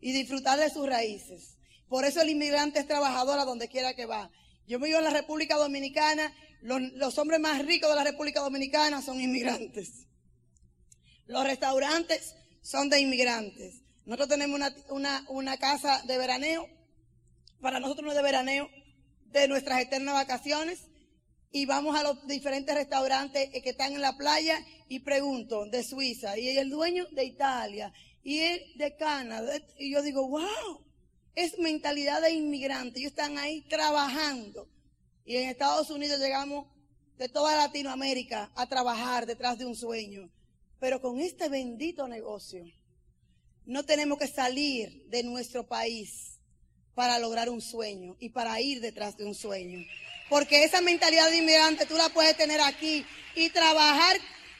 Y 0.00 0.10
disfrutar 0.10 0.58
de 0.58 0.70
sus 0.70 0.88
raíces. 0.88 1.56
Por 1.88 2.04
eso 2.04 2.20
el 2.20 2.30
inmigrante 2.30 2.80
es 2.80 2.88
trabajador 2.88 3.38
a 3.38 3.44
donde 3.44 3.68
quiera 3.68 3.94
que 3.94 4.06
va. 4.06 4.28
Yo 4.66 4.80
vivo 4.80 4.98
en 4.98 5.04
la 5.04 5.10
República 5.10 5.56
Dominicana, 5.56 6.34
los, 6.60 7.18
hombres 7.18 7.38
más 7.38 7.64
ricos 7.64 7.88
de 7.88 7.96
la 7.96 8.04
República 8.04 8.40
Dominicana 8.40 9.00
son 9.00 9.20
inmigrantes. 9.20 10.06
Los 11.26 11.44
restaurantes 11.44 12.34
son 12.62 12.88
de 12.88 13.00
inmigrantes. 13.00 13.82
Nosotros 14.04 14.28
tenemos 14.28 14.60
una, 14.88 15.56
casa 15.58 16.02
de 16.06 16.18
veraneo, 16.18 16.68
para 17.60 17.78
nosotros 17.78 18.04
no 18.04 18.10
es 18.10 18.16
de 18.16 18.22
veraneo, 18.22 18.68
de 19.26 19.46
nuestras 19.46 19.80
eternas 19.80 20.14
vacaciones, 20.14 20.80
y 21.52 21.66
vamos 21.66 21.96
a 21.96 22.02
los 22.02 22.26
diferentes 22.26 22.74
restaurantes 22.74 23.50
que 23.50 23.70
están 23.70 23.92
en 23.92 24.00
la 24.00 24.16
playa 24.16 24.58
y 24.88 25.00
pregunto, 25.00 25.66
de 25.66 25.84
Suiza, 25.84 26.36
y 26.38 26.48
el 26.48 26.70
dueño 26.70 27.06
de 27.12 27.24
Italia, 27.24 27.92
y 28.22 28.40
él 28.40 28.60
de 28.76 28.96
Canadá, 28.96 29.54
y 29.78 29.92
yo 29.92 30.02
digo, 30.02 30.28
wow, 30.28 30.85
es 31.36 31.58
mentalidad 31.58 32.22
de 32.22 32.32
inmigrante, 32.32 32.98
ellos 32.98 33.12
están 33.12 33.38
ahí 33.38 33.60
trabajando. 33.68 34.68
Y 35.24 35.36
en 35.36 35.50
Estados 35.50 35.90
Unidos 35.90 36.18
llegamos 36.18 36.66
de 37.18 37.28
toda 37.28 37.56
Latinoamérica 37.56 38.50
a 38.54 38.66
trabajar 38.66 39.26
detrás 39.26 39.58
de 39.58 39.66
un 39.66 39.76
sueño. 39.76 40.30
Pero 40.80 41.00
con 41.00 41.20
este 41.20 41.48
bendito 41.48 42.08
negocio, 42.08 42.64
no 43.66 43.84
tenemos 43.84 44.18
que 44.18 44.28
salir 44.28 45.04
de 45.08 45.22
nuestro 45.22 45.66
país 45.66 46.40
para 46.94 47.18
lograr 47.18 47.50
un 47.50 47.60
sueño 47.60 48.16
y 48.18 48.30
para 48.30 48.58
ir 48.62 48.80
detrás 48.80 49.18
de 49.18 49.26
un 49.26 49.34
sueño. 49.34 49.84
Porque 50.30 50.64
esa 50.64 50.80
mentalidad 50.80 51.28
de 51.30 51.36
inmigrante 51.36 51.84
tú 51.84 51.96
la 51.96 52.08
puedes 52.08 52.36
tener 52.36 52.60
aquí 52.62 53.04
y 53.34 53.50
trabajar 53.50 54.16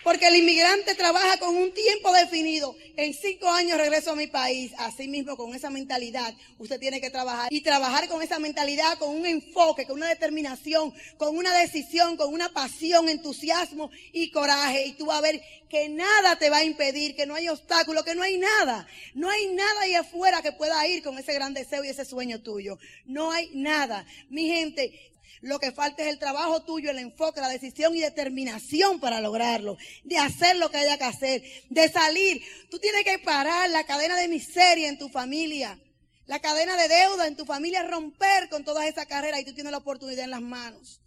porque 0.06 0.28
el 0.28 0.36
inmigrante 0.36 0.94
trabaja 0.94 1.36
con 1.38 1.56
un 1.56 1.74
tiempo 1.74 2.12
definido. 2.12 2.76
En 2.96 3.12
cinco 3.12 3.48
años 3.48 3.76
regreso 3.76 4.12
a 4.12 4.14
mi 4.14 4.28
país. 4.28 4.72
Así 4.78 5.08
mismo, 5.08 5.36
con 5.36 5.52
esa 5.52 5.68
mentalidad, 5.68 6.32
usted 6.60 6.78
tiene 6.78 7.00
que 7.00 7.10
trabajar. 7.10 7.52
Y 7.52 7.62
trabajar 7.62 8.06
con 8.06 8.22
esa 8.22 8.38
mentalidad, 8.38 8.98
con 8.98 9.10
un 9.10 9.26
enfoque, 9.26 9.84
con 9.84 9.96
una 9.96 10.08
determinación, 10.08 10.94
con 11.16 11.36
una 11.36 11.52
decisión, 11.58 12.16
con 12.16 12.32
una 12.32 12.50
pasión, 12.50 13.08
entusiasmo 13.08 13.90
y 14.12 14.30
coraje. 14.30 14.86
Y 14.86 14.92
tú 14.92 15.06
vas 15.06 15.18
a 15.18 15.22
ver 15.22 15.42
que 15.68 15.88
nada 15.88 16.36
te 16.36 16.50
va 16.50 16.58
a 16.58 16.64
impedir, 16.64 17.16
que 17.16 17.26
no 17.26 17.34
hay 17.34 17.48
obstáculo, 17.48 18.04
que 18.04 18.14
no 18.14 18.22
hay 18.22 18.38
nada. 18.38 18.86
No 19.14 19.28
hay 19.28 19.48
nada 19.54 19.80
ahí 19.80 19.96
afuera 19.96 20.40
que 20.40 20.52
pueda 20.52 20.86
ir 20.86 21.02
con 21.02 21.18
ese 21.18 21.34
gran 21.34 21.52
deseo 21.52 21.82
y 21.82 21.88
ese 21.88 22.04
sueño 22.04 22.40
tuyo. 22.42 22.78
No 23.06 23.32
hay 23.32 23.50
nada. 23.54 24.06
Mi 24.28 24.46
gente, 24.46 25.15
lo 25.40 25.58
que 25.58 25.72
falta 25.72 26.02
es 26.02 26.08
el 26.08 26.18
trabajo 26.18 26.62
tuyo, 26.62 26.90
el 26.90 26.98
enfoque, 26.98 27.40
la 27.40 27.48
decisión 27.48 27.94
y 27.96 28.00
determinación 28.00 29.00
para 29.00 29.20
lograrlo, 29.20 29.76
de 30.04 30.18
hacer 30.18 30.56
lo 30.56 30.70
que 30.70 30.78
haya 30.78 30.98
que 30.98 31.04
hacer, 31.04 31.42
de 31.70 31.88
salir. 31.88 32.42
Tú 32.70 32.78
tienes 32.78 33.04
que 33.04 33.18
parar 33.18 33.68
la 33.70 33.84
cadena 33.84 34.16
de 34.16 34.28
miseria 34.28 34.88
en 34.88 34.98
tu 34.98 35.08
familia, 35.08 35.78
la 36.26 36.40
cadena 36.40 36.76
de 36.76 36.88
deuda 36.88 37.26
en 37.26 37.36
tu 37.36 37.44
familia, 37.44 37.82
romper 37.82 38.48
con 38.48 38.64
toda 38.64 38.86
esa 38.86 39.06
carrera 39.06 39.40
y 39.40 39.44
tú 39.44 39.54
tienes 39.54 39.70
la 39.70 39.78
oportunidad 39.78 40.24
en 40.24 40.30
las 40.30 40.42
manos. 40.42 41.00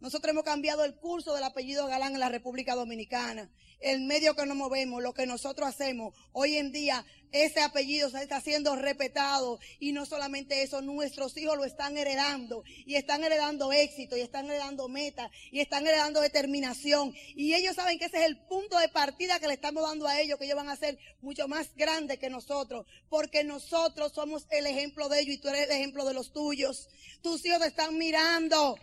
Nosotros 0.00 0.30
hemos 0.30 0.44
cambiado 0.44 0.84
el 0.84 0.94
curso 0.94 1.34
del 1.34 1.42
apellido 1.42 1.86
Galán 1.86 2.14
en 2.14 2.20
la 2.20 2.28
República 2.28 2.76
Dominicana. 2.76 3.50
El 3.80 4.02
medio 4.02 4.34
que 4.34 4.46
nos 4.46 4.56
movemos, 4.56 5.02
lo 5.02 5.12
que 5.12 5.26
nosotros 5.26 5.68
hacemos, 5.68 6.14
hoy 6.32 6.56
en 6.56 6.72
día 6.72 7.04
ese 7.32 7.60
apellido 7.60 8.08
se 8.10 8.22
está 8.22 8.40
siendo 8.40 8.74
respetado 8.76 9.58
y 9.78 9.92
no 9.92 10.06
solamente 10.06 10.62
eso, 10.62 10.80
nuestros 10.82 11.36
hijos 11.36 11.56
lo 11.56 11.64
están 11.64 11.96
heredando 11.98 12.64
y 12.86 12.94
están 12.94 13.22
heredando 13.22 13.72
éxito 13.72 14.16
y 14.16 14.20
están 14.20 14.46
heredando 14.46 14.88
metas 14.88 15.30
y 15.52 15.60
están 15.60 15.86
heredando 15.86 16.20
determinación 16.20 17.12
y 17.36 17.54
ellos 17.54 17.76
saben 17.76 17.98
que 17.98 18.06
ese 18.06 18.18
es 18.18 18.26
el 18.26 18.38
punto 18.46 18.78
de 18.78 18.88
partida 18.88 19.38
que 19.38 19.48
le 19.48 19.54
estamos 19.54 19.82
dando 19.82 20.06
a 20.06 20.20
ellos, 20.20 20.38
que 20.38 20.46
ellos 20.46 20.56
van 20.56 20.70
a 20.70 20.76
ser 20.76 20.98
mucho 21.20 21.48
más 21.48 21.74
grandes 21.76 22.18
que 22.18 22.30
nosotros, 22.30 22.86
porque 23.08 23.44
nosotros 23.44 24.12
somos 24.12 24.46
el 24.50 24.66
ejemplo 24.66 25.08
de 25.08 25.20
ellos 25.20 25.34
y 25.34 25.38
tú 25.38 25.48
eres 25.48 25.64
el 25.64 25.72
ejemplo 25.72 26.04
de 26.04 26.14
los 26.14 26.32
tuyos. 26.32 26.88
Tus 27.22 27.44
hijos 27.44 27.62
están 27.62 27.98
mirando. 27.98 28.76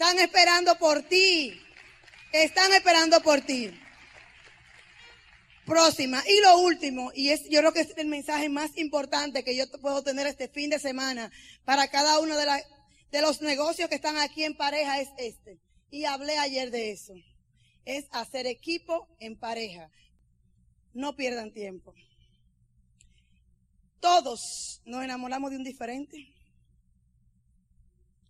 Están 0.00 0.20
esperando 0.20 0.78
por 0.78 1.02
ti. 1.02 1.60
Están 2.32 2.72
esperando 2.72 3.20
por 3.20 3.40
ti. 3.40 3.68
Próxima. 5.66 6.22
Y 6.24 6.40
lo 6.40 6.58
último, 6.60 7.10
y 7.16 7.30
es, 7.30 7.48
yo 7.50 7.58
creo 7.58 7.72
que 7.72 7.80
es 7.80 7.94
el 7.96 8.06
mensaje 8.06 8.48
más 8.48 8.78
importante 8.78 9.42
que 9.42 9.56
yo 9.56 9.68
puedo 9.80 10.04
tener 10.04 10.28
este 10.28 10.46
fin 10.46 10.70
de 10.70 10.78
semana 10.78 11.32
para 11.64 11.88
cada 11.88 12.20
uno 12.20 12.36
de, 12.36 12.46
de 13.10 13.22
los 13.22 13.42
negocios 13.42 13.88
que 13.88 13.96
están 13.96 14.18
aquí 14.18 14.44
en 14.44 14.56
pareja 14.56 15.00
es 15.00 15.08
este. 15.18 15.58
Y 15.90 16.04
hablé 16.04 16.38
ayer 16.38 16.70
de 16.70 16.92
eso. 16.92 17.14
Es 17.84 18.04
hacer 18.12 18.46
equipo 18.46 19.08
en 19.18 19.36
pareja. 19.36 19.90
No 20.94 21.16
pierdan 21.16 21.52
tiempo. 21.52 21.92
Todos 23.98 24.80
nos 24.84 25.02
enamoramos 25.02 25.50
de 25.50 25.56
un 25.56 25.64
diferente. 25.64 26.37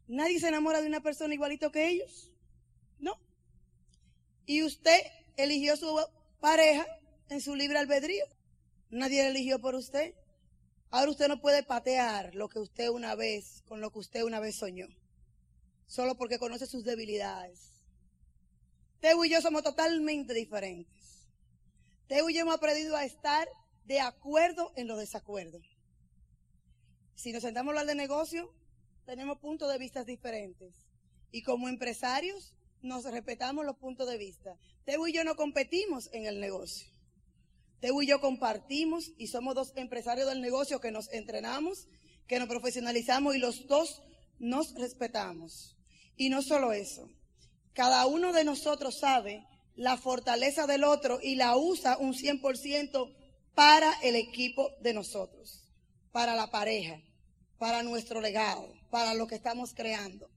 Nadie 0.09 0.41
se 0.41 0.49
enamora 0.49 0.81
de 0.81 0.89
una 0.89 1.03
persona 1.03 1.35
igualito 1.35 1.71
que 1.71 1.89
ellos. 1.89 2.33
No. 2.99 3.21
Y 4.47 4.63
usted 4.63 4.99
eligió 5.37 5.77
su 5.77 5.95
pareja 6.41 6.87
en 7.29 7.43
su 7.43 7.55
libre 7.55 7.79
albedrío. 7.79 8.25
Nadie 8.91 9.23
la 9.23 9.29
eligió 9.29 9.61
por 9.61 9.75
usted. 9.75 10.15
Ahora 10.91 11.11
usted 11.11 11.29
no 11.29 11.43
puede 11.43 11.63
patear 11.63 12.35
lo 12.35 12.49
que 12.49 12.59
usted 12.59 12.89
una 12.89 13.15
vez, 13.15 13.63
con 13.69 13.83
lo 13.83 13.91
que 13.91 13.99
usted 13.99 14.23
una 14.23 14.41
vez 14.41 14.57
soñó. 14.57 14.89
Solo 15.87 16.17
porque 16.17 16.39
conoce 16.39 16.67
sus 16.67 16.85
debilidades. 16.85 17.85
Teo 19.01 19.23
y 19.25 19.29
yo 19.29 19.43
somos 19.43 19.63
totalmente 19.63 20.33
diferentes. 20.33 21.29
Teo 22.07 22.31
y 22.31 22.35
yo 22.35 22.41
hemos 22.41 22.55
aprendido 22.55 22.97
a 22.97 23.05
estar 23.05 23.47
de 23.85 24.01
acuerdo 24.01 24.73
en 24.77 24.89
los 24.89 24.99
desacuerdos. 24.99 25.67
Si 27.15 27.33
nos 27.33 27.43
sentamos 27.43 27.69
a 27.69 27.81
hablar 27.81 27.87
de 27.87 27.95
negocio, 27.95 28.55
tenemos 29.09 29.39
puntos 29.39 29.73
de 29.73 29.79
vista 29.79 30.05
diferentes. 30.05 30.87
Y 31.33 31.41
como 31.41 31.71
empresarios, 31.71 32.53
nos 32.83 33.05
respetamos 33.05 33.65
los 33.65 33.79
puntos 33.79 34.07
de 34.07 34.19
vista. 34.19 34.59
Teo 34.85 35.09
y 35.09 35.15
yo 35.15 35.25
no 35.25 35.35
competimos 35.35 36.11
en 36.13 36.27
el 36.27 36.41
negocio. 36.41 36.91
Teo 37.81 38.03
y 38.03 38.07
yo 38.07 38.21
compartimos 38.21 39.13
y 39.17 39.29
somos 39.29 39.55
dos 39.55 39.73
empresarios 39.77 40.29
del 40.29 40.43
negocio 40.43 40.79
que 40.83 40.91
nos 40.91 41.11
entrenamos, 41.11 41.87
que 42.27 42.39
nos 42.39 42.49
profesionalizamos 42.49 43.35
y 43.35 43.39
los 43.39 43.67
dos 43.67 44.03
nos 44.39 44.75
respetamos. 44.75 45.79
Y 46.15 46.29
no 46.29 46.43
solo 46.43 46.75
eso, 46.75 47.09
cada 47.73 48.05
uno 48.05 48.35
de 48.35 48.45
nosotros 48.45 48.99
sabe 48.99 49.43
la 49.75 49.97
fortaleza 49.97 50.67
del 50.67 50.85
otro 50.85 51.19
y 51.23 51.37
la 51.37 51.57
usa 51.57 51.97
un 51.97 52.13
100% 52.13 53.11
para 53.55 53.91
el 54.03 54.17
equipo 54.17 54.71
de 54.83 54.93
nosotros, 54.93 55.65
para 56.13 56.37
la 56.37 56.51
pareja, 56.51 57.01
para 57.59 57.83
nuestro 57.83 58.21
legado 58.21 58.79
para 58.91 59.15
lo 59.15 59.27
que 59.27 59.35
estamos 59.35 59.75
creando. 59.75 60.31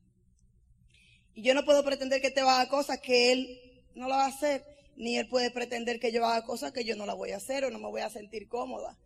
Y 1.34 1.43
yo 1.43 1.53
no 1.53 1.63
puedo 1.63 1.84
pretender 1.84 2.21
que 2.21 2.31
te 2.31 2.41
haga 2.41 2.67
cosas 2.67 2.99
que 2.99 3.31
él 3.31 3.60
no 3.95 4.07
la 4.07 4.17
va 4.17 4.25
a 4.25 4.29
hacer, 4.29 4.65
ni 4.95 5.17
él 5.17 5.27
puede 5.29 5.51
pretender 5.51 5.99
que 5.99 6.12
yo 6.12 6.25
haga 6.25 6.45
cosas 6.45 6.71
que 6.71 6.84
yo 6.84 6.95
no 6.95 7.05
la 7.05 7.13
voy 7.13 7.31
a 7.31 7.38
hacer 7.38 7.63
o 7.63 7.71
no 7.71 7.79
me 7.79 7.88
voy 7.88 8.01
a 8.01 8.10
sentir 8.10 8.47
cómoda. 8.47 8.97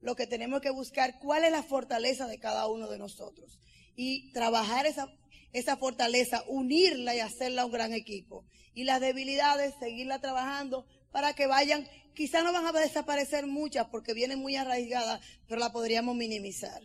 Lo 0.00 0.16
que 0.16 0.26
tenemos 0.26 0.60
que 0.60 0.70
buscar, 0.70 1.18
cuál 1.18 1.44
es 1.44 1.52
la 1.52 1.62
fortaleza 1.62 2.26
de 2.26 2.38
cada 2.38 2.66
uno 2.66 2.88
de 2.88 2.98
nosotros. 2.98 3.58
Y 3.96 4.32
trabajar 4.32 4.86
esa, 4.86 5.12
esa 5.52 5.76
fortaleza, 5.76 6.42
unirla 6.46 7.14
y 7.14 7.20
hacerla 7.20 7.66
un 7.66 7.72
gran 7.72 7.92
equipo. 7.92 8.44
Y 8.74 8.84
las 8.84 9.00
debilidades, 9.00 9.74
seguirla 9.78 10.20
trabajando 10.20 10.86
para 11.10 11.34
que 11.34 11.46
vayan, 11.46 11.86
quizás 12.14 12.44
no 12.44 12.52
van 12.52 12.66
a 12.66 12.72
desaparecer 12.72 13.46
muchas 13.46 13.88
porque 13.88 14.14
vienen 14.14 14.38
muy 14.38 14.56
arraigadas, 14.56 15.20
pero 15.48 15.60
la 15.60 15.72
podríamos 15.72 16.14
minimizar. 16.14 16.80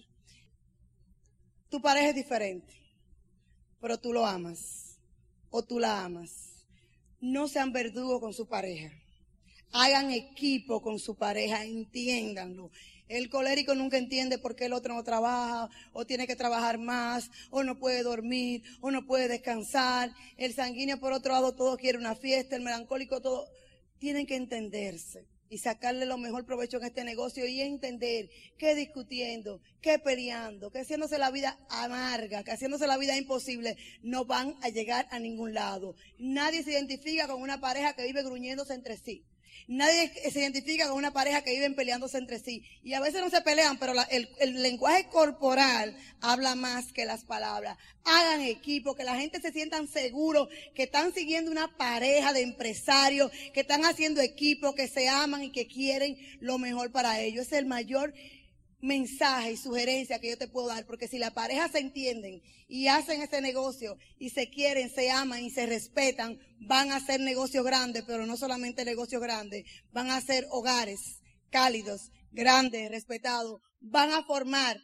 Tu 1.69 1.81
pareja 1.81 2.09
es 2.09 2.15
diferente, 2.15 2.73
pero 3.81 3.97
tú 3.97 4.13
lo 4.13 4.25
amas 4.25 4.99
o 5.49 5.63
tú 5.63 5.79
la 5.79 6.05
amas. 6.05 6.65
No 7.19 7.47
sean 7.47 7.73
verdugos 7.73 8.19
con 8.19 8.33
su 8.33 8.47
pareja. 8.47 8.91
Hagan 9.71 10.11
equipo 10.11 10.81
con 10.81 10.99
su 10.99 11.15
pareja, 11.15 11.63
entiéndanlo. 11.63 12.71
El 13.07 13.29
colérico 13.29 13.75
nunca 13.75 13.97
entiende 13.97 14.37
por 14.37 14.55
qué 14.55 14.65
el 14.65 14.73
otro 14.73 14.93
no 14.93 15.03
trabaja, 15.03 15.69
o 15.93 16.05
tiene 16.05 16.27
que 16.27 16.35
trabajar 16.35 16.77
más, 16.77 17.29
o 17.49 17.63
no 17.63 17.77
puede 17.77 18.03
dormir, 18.03 18.63
o 18.81 18.89
no 18.89 19.05
puede 19.05 19.27
descansar. 19.27 20.11
El 20.37 20.53
sanguíneo, 20.53 20.99
por 20.99 21.13
otro 21.13 21.33
lado, 21.33 21.53
todo 21.53 21.77
quiere 21.77 21.97
una 21.97 22.15
fiesta, 22.15 22.55
el 22.55 22.63
melancólico, 22.63 23.21
todo. 23.21 23.47
Tienen 23.99 24.25
que 24.25 24.35
entenderse 24.35 25.25
y 25.49 25.59
sacarle 25.59 26.05
lo 26.05 26.17
mejor 26.17 26.45
provecho 26.45 26.77
en 26.77 26.85
este 26.85 27.03
negocio 27.03 27.47
y 27.47 27.61
entender 27.61 28.29
que 28.57 28.75
discutiendo, 28.75 29.61
que 29.81 29.99
peleando, 29.99 30.71
que 30.71 30.79
haciéndose 30.79 31.17
la 31.17 31.31
vida 31.31 31.57
amarga, 31.69 32.43
que 32.43 32.51
haciéndose 32.51 32.87
la 32.87 32.97
vida 32.97 33.17
imposible, 33.17 33.77
no 34.01 34.25
van 34.25 34.55
a 34.61 34.69
llegar 34.69 35.07
a 35.11 35.19
ningún 35.19 35.53
lado. 35.53 35.95
Nadie 36.17 36.63
se 36.63 36.71
identifica 36.71 37.27
con 37.27 37.41
una 37.41 37.59
pareja 37.59 37.93
que 37.93 38.05
vive 38.05 38.23
gruñéndose 38.23 38.73
entre 38.73 38.97
sí. 38.97 39.23
Nadie 39.67 40.11
se 40.31 40.39
identifica 40.39 40.87
con 40.87 40.97
una 40.97 41.11
pareja 41.11 41.41
que 41.41 41.51
viven 41.51 41.75
peleándose 41.75 42.17
entre 42.17 42.39
sí. 42.39 42.63
Y 42.83 42.93
a 42.93 42.99
veces 42.99 43.21
no 43.21 43.29
se 43.29 43.41
pelean, 43.41 43.77
pero 43.79 43.93
el, 44.09 44.29
el, 44.39 44.61
lenguaje 44.61 45.07
corporal 45.07 45.97
habla 46.21 46.55
más 46.55 46.91
que 46.93 47.05
las 47.05 47.23
palabras. 47.23 47.77
Hagan 48.03 48.41
equipo, 48.41 48.95
que 48.95 49.03
la 49.03 49.15
gente 49.15 49.41
se 49.41 49.51
sientan 49.51 49.87
seguros, 49.87 50.49
que 50.75 50.83
están 50.83 51.13
siguiendo 51.13 51.49
una 51.49 51.75
pareja 51.77 52.31
de 52.31 52.41
empresarios, 52.41 53.31
que 53.53 53.61
están 53.61 53.85
haciendo 53.85 54.21
equipo, 54.21 54.75
que 54.75 54.87
se 54.87 55.09
aman 55.09 55.43
y 55.43 55.51
que 55.51 55.67
quieren 55.67 56.17
lo 56.39 56.59
mejor 56.59 56.91
para 56.91 57.19
ellos. 57.19 57.47
Es 57.47 57.53
el 57.53 57.65
mayor 57.65 58.13
mensaje 58.85 59.53
y 59.53 59.57
sugerencia 59.57 60.19
que 60.19 60.29
yo 60.29 60.37
te 60.37 60.47
puedo 60.47 60.67
dar, 60.67 60.85
porque 60.85 61.07
si 61.07 61.17
la 61.17 61.31
pareja 61.31 61.67
se 61.69 61.79
entienden 61.79 62.41
y 62.67 62.87
hacen 62.87 63.21
ese 63.21 63.41
negocio 63.41 63.97
y 64.17 64.29
se 64.29 64.49
quieren, 64.49 64.89
se 64.89 65.11
aman 65.11 65.43
y 65.43 65.49
se 65.49 65.65
respetan, 65.65 66.39
van 66.59 66.91
a 66.91 66.97
hacer 66.97 67.19
negocios 67.19 67.65
grandes, 67.65 68.03
pero 68.05 68.25
no 68.25 68.37
solamente 68.37 68.85
negocios 68.85 69.21
grandes, 69.21 69.65
van 69.91 70.11
a 70.11 70.21
ser 70.21 70.47
hogares 70.49 71.21
cálidos, 71.49 72.11
grandes, 72.31 72.89
respetados, 72.89 73.61
van 73.79 74.11
a 74.11 74.23
formar 74.23 74.79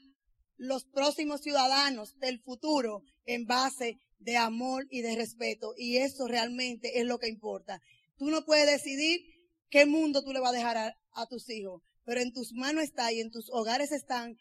los 0.57 0.85
próximos 0.85 1.41
ciudadanos 1.41 2.17
del 2.19 2.39
futuro 2.39 3.03
en 3.25 3.45
base 3.45 3.97
de 4.19 4.37
amor 4.37 4.85
y 4.89 5.01
de 5.01 5.15
respeto. 5.15 5.73
Y 5.75 5.97
eso 5.97 6.27
realmente 6.27 6.99
es 6.99 7.05
lo 7.05 7.17
que 7.17 7.27
importa. 7.27 7.81
Tú 8.17 8.29
no 8.29 8.45
puedes 8.45 8.67
decidir 8.67 9.21
qué 9.69 9.85
mundo 9.85 10.23
tú 10.23 10.31
le 10.31 10.39
vas 10.39 10.53
a 10.53 10.57
dejar 10.57 10.95
a 11.13 11.25
tus 11.27 11.49
hijos, 11.49 11.81
pero 12.11 12.23
en 12.23 12.33
tus 12.33 12.51
manos 12.51 12.83
está 12.83 13.09
y 13.13 13.21
en 13.21 13.31
tus 13.31 13.49
hogares 13.51 13.93
están 13.93 14.37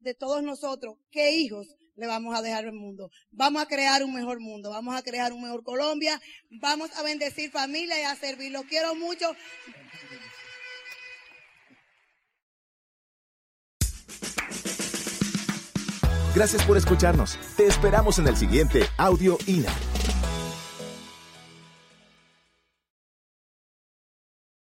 de 0.00 0.14
todos 0.14 0.42
nosotros 0.42 0.96
qué 1.12 1.30
hijos 1.30 1.68
le 1.94 2.08
vamos 2.08 2.36
a 2.36 2.42
dejar 2.42 2.64
al 2.64 2.72
mundo. 2.72 3.08
Vamos 3.30 3.62
a 3.62 3.66
crear 3.66 4.02
un 4.02 4.12
mejor 4.12 4.40
mundo, 4.40 4.70
vamos 4.70 4.96
a 4.96 5.02
crear 5.02 5.32
un 5.32 5.40
mejor 5.40 5.62
Colombia, 5.62 6.20
vamos 6.60 6.90
a 6.96 7.04
bendecir 7.04 7.52
familia 7.52 8.00
y 8.00 8.02
a 8.02 8.16
servir. 8.16 8.50
Los 8.50 8.64
quiero 8.64 8.96
mucho. 8.96 9.30
Gracias 16.34 16.64
por 16.66 16.76
escucharnos. 16.76 17.38
Te 17.56 17.68
esperamos 17.68 18.18
en 18.18 18.26
el 18.26 18.36
siguiente 18.36 18.86
Audio 18.98 19.38
INA. 19.46 19.72